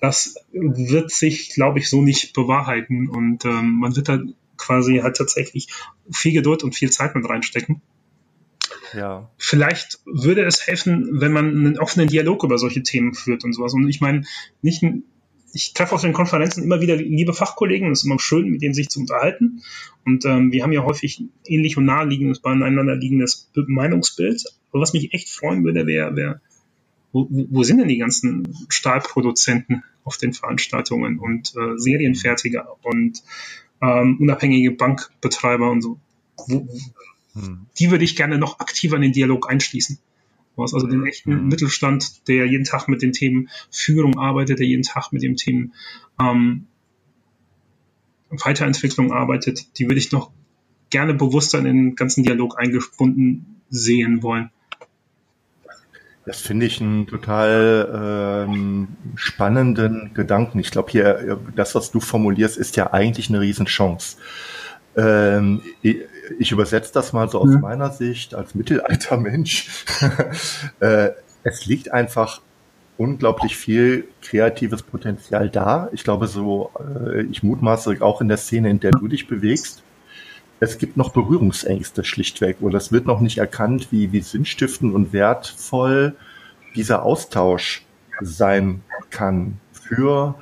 [0.00, 4.20] das wird sich, glaube ich, so nicht bewahrheiten und ähm, man wird da
[4.56, 5.68] quasi halt tatsächlich
[6.10, 7.82] viel Geduld und viel Zeit mit reinstecken.
[8.94, 9.30] Ja.
[9.38, 13.74] Vielleicht würde es helfen, wenn man einen offenen Dialog über solche Themen führt und sowas.
[13.74, 14.24] Und ich meine,
[14.62, 14.82] nicht,
[15.52, 18.74] ich treffe auf den Konferenzen immer wieder liebe Fachkollegen, es ist immer schön, mit denen
[18.74, 19.62] sich zu unterhalten.
[20.04, 24.44] Und ähm, wir haben ja häufig ähnlich und naheliegendes, beieinander liegendes Meinungsbild.
[24.70, 26.40] Aber was mich echt freuen würde, wäre, wäre
[27.16, 33.22] wo, wo sind denn die ganzen Stahlproduzenten auf den Veranstaltungen und äh, Serienfertiger und
[33.80, 35.98] ähm, unabhängige Bankbetreiber und so?
[36.46, 36.68] Wo,
[37.36, 37.66] hm.
[37.78, 39.98] Die würde ich gerne noch aktiver in den Dialog einschließen.
[40.56, 41.48] Also den echten hm.
[41.48, 45.74] Mittelstand, der jeden Tag mit den Themen Führung arbeitet, der jeden Tag mit den Themen
[46.18, 46.66] ähm,
[48.30, 50.30] Weiterentwicklung arbeitet, die würde ich noch
[50.90, 54.50] gerne bewusster in den ganzen Dialog eingebunden sehen wollen.
[56.24, 60.58] Das finde ich einen total ähm, spannenden Gedanken.
[60.58, 64.16] Ich glaube, hier, das, was du formulierst, ist ja eigentlich eine Riesenchance.
[64.96, 67.60] Ähm, ich, übersetze das mal so aus mhm.
[67.60, 69.84] meiner Sicht als Mittelaltermensch.
[70.80, 71.10] äh,
[71.42, 72.40] es liegt einfach
[72.96, 75.88] unglaublich viel kreatives Potenzial da.
[75.92, 79.82] Ich glaube, so, äh, ich mutmaße auch in der Szene, in der du dich bewegst,
[80.58, 85.12] es gibt noch Berührungsängste schlichtweg oder es wird noch nicht erkannt, wie, wie sinnstiftend und
[85.12, 86.16] wertvoll
[86.74, 87.84] dieser Austausch
[88.22, 90.34] sein kann für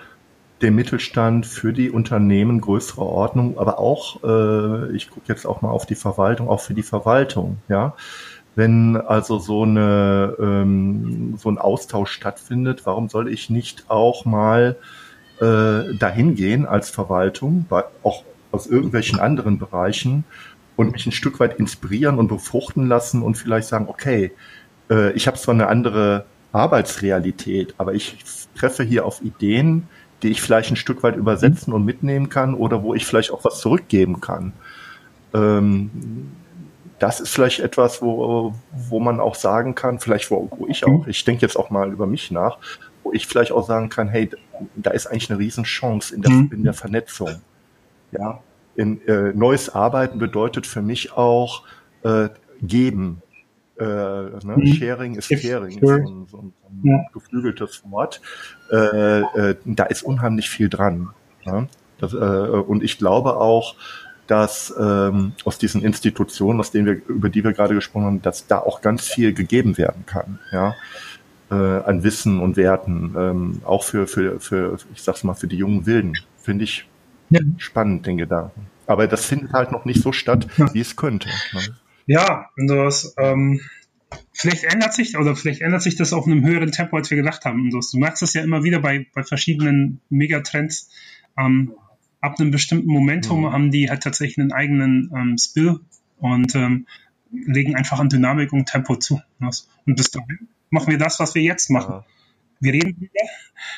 [0.64, 5.70] den Mittelstand, für die Unternehmen größerer Ordnung, aber auch, äh, ich gucke jetzt auch mal
[5.70, 7.94] auf die Verwaltung, auch für die Verwaltung, ja.
[8.56, 14.76] Wenn also so eine ähm, so ein Austausch stattfindet, warum soll ich nicht auch mal
[15.40, 20.24] äh, dahin gehen als Verwaltung, bei, auch aus irgendwelchen anderen Bereichen
[20.76, 24.30] und mich ein Stück weit inspirieren und befruchten lassen und vielleicht sagen, okay,
[24.88, 28.16] äh, ich habe zwar eine andere Arbeitsrealität, aber ich
[28.54, 29.88] treffe hier auf Ideen,
[30.24, 33.44] die ich vielleicht ein Stück weit übersetzen und mitnehmen kann oder wo ich vielleicht auch
[33.44, 34.54] was zurückgeben kann.
[35.34, 35.90] Ähm,
[36.98, 38.54] das ist vielleicht etwas, wo,
[38.88, 41.92] wo man auch sagen kann, vielleicht wo, wo ich auch, ich denke jetzt auch mal
[41.92, 42.56] über mich nach,
[43.02, 44.30] wo ich vielleicht auch sagen kann, hey,
[44.76, 46.50] da ist eigentlich eine Riesenchance in der, mhm.
[46.52, 47.42] in der Vernetzung.
[48.10, 48.40] Ja,
[48.74, 51.64] in, äh, neues Arbeiten bedeutet für mich auch
[52.02, 52.30] äh,
[52.62, 53.20] geben.
[53.78, 54.54] Äh, ne?
[54.56, 54.66] mhm.
[54.66, 56.52] Sharing is caring, so, ein, so ein,
[56.82, 57.04] ja.
[57.12, 58.20] geflügeltes Wort.
[58.70, 61.10] Äh, äh, da ist unheimlich viel dran.
[61.44, 61.66] Ja?
[61.98, 63.74] Das, äh, und ich glaube auch,
[64.26, 68.46] dass ähm, aus diesen Institutionen, aus denen wir, über die wir gerade gesprochen haben, dass
[68.46, 70.38] da auch ganz viel gegeben werden kann.
[70.50, 70.74] Ja?
[71.50, 75.56] äh, an Wissen und Werten, ähm, auch für, für, für, ich sag's mal, für die
[75.56, 76.14] jungen Wilden.
[76.38, 76.88] Finde ich
[77.30, 77.40] ja.
[77.58, 78.66] spannend, den Gedanken.
[78.86, 81.28] Aber das findet halt noch nicht so statt, wie es könnte.
[81.52, 81.60] Ne?
[82.06, 83.60] Ja, und das, ähm,
[84.32, 87.44] vielleicht ändert sich, oder vielleicht ändert sich das auf einem höheren Tempo, als wir gedacht
[87.44, 87.62] haben.
[87.62, 90.90] Und du merkst es ja immer wieder bei, bei verschiedenen Megatrends.
[91.38, 91.74] Ähm,
[92.20, 93.52] ab einem bestimmten Momentum mhm.
[93.52, 95.80] haben die halt tatsächlich einen eigenen ähm, Spill
[96.18, 96.86] und ähm,
[97.30, 99.20] legen einfach an Dynamik und Tempo zu.
[99.40, 101.92] Und bis dahin machen wir das, was wir jetzt machen.
[101.92, 102.06] Ja.
[102.60, 103.28] Wir reden wieder,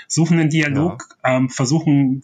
[0.07, 1.37] suchen einen Dialog, ja.
[1.37, 2.23] ähm, versuchen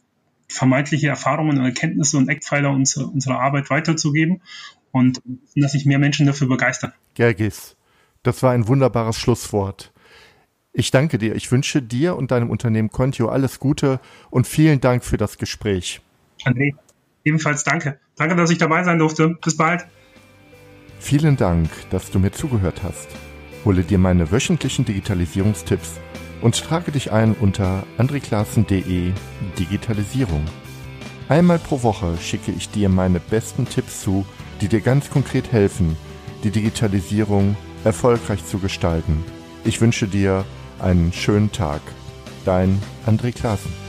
[0.49, 4.43] vermeintliche Erfahrungen und Erkenntnisse und Eckpfeiler unserer, unserer Arbeit weiterzugeben
[4.93, 5.21] und
[5.57, 6.93] dass sich mehr Menschen dafür begeistern.
[7.15, 7.77] Gergis,
[8.23, 9.93] das war ein wunderbares Schlusswort.
[10.73, 11.35] Ich danke dir.
[11.35, 16.01] Ich wünsche dir und deinem Unternehmen Contio alles Gute und vielen Dank für das Gespräch.
[16.45, 16.75] André,
[17.25, 17.99] ebenfalls danke.
[18.17, 19.37] Danke, dass ich dabei sein durfte.
[19.43, 19.87] Bis bald.
[20.99, 23.09] Vielen Dank, dass du mir zugehört hast.
[23.65, 26.01] Hole dir meine wöchentlichen Digitalisierungstipps
[26.41, 29.13] und trage dich ein unter andreklassen.de
[29.59, 30.45] Digitalisierung.
[31.29, 34.25] Einmal pro Woche schicke ich dir meine besten Tipps zu,
[34.63, 35.97] die dir ganz konkret helfen,
[36.45, 39.25] die Digitalisierung erfolgreich zu gestalten.
[39.65, 40.45] Ich wünsche dir
[40.79, 41.81] einen schönen Tag.
[42.45, 43.82] Dein André Klaassen.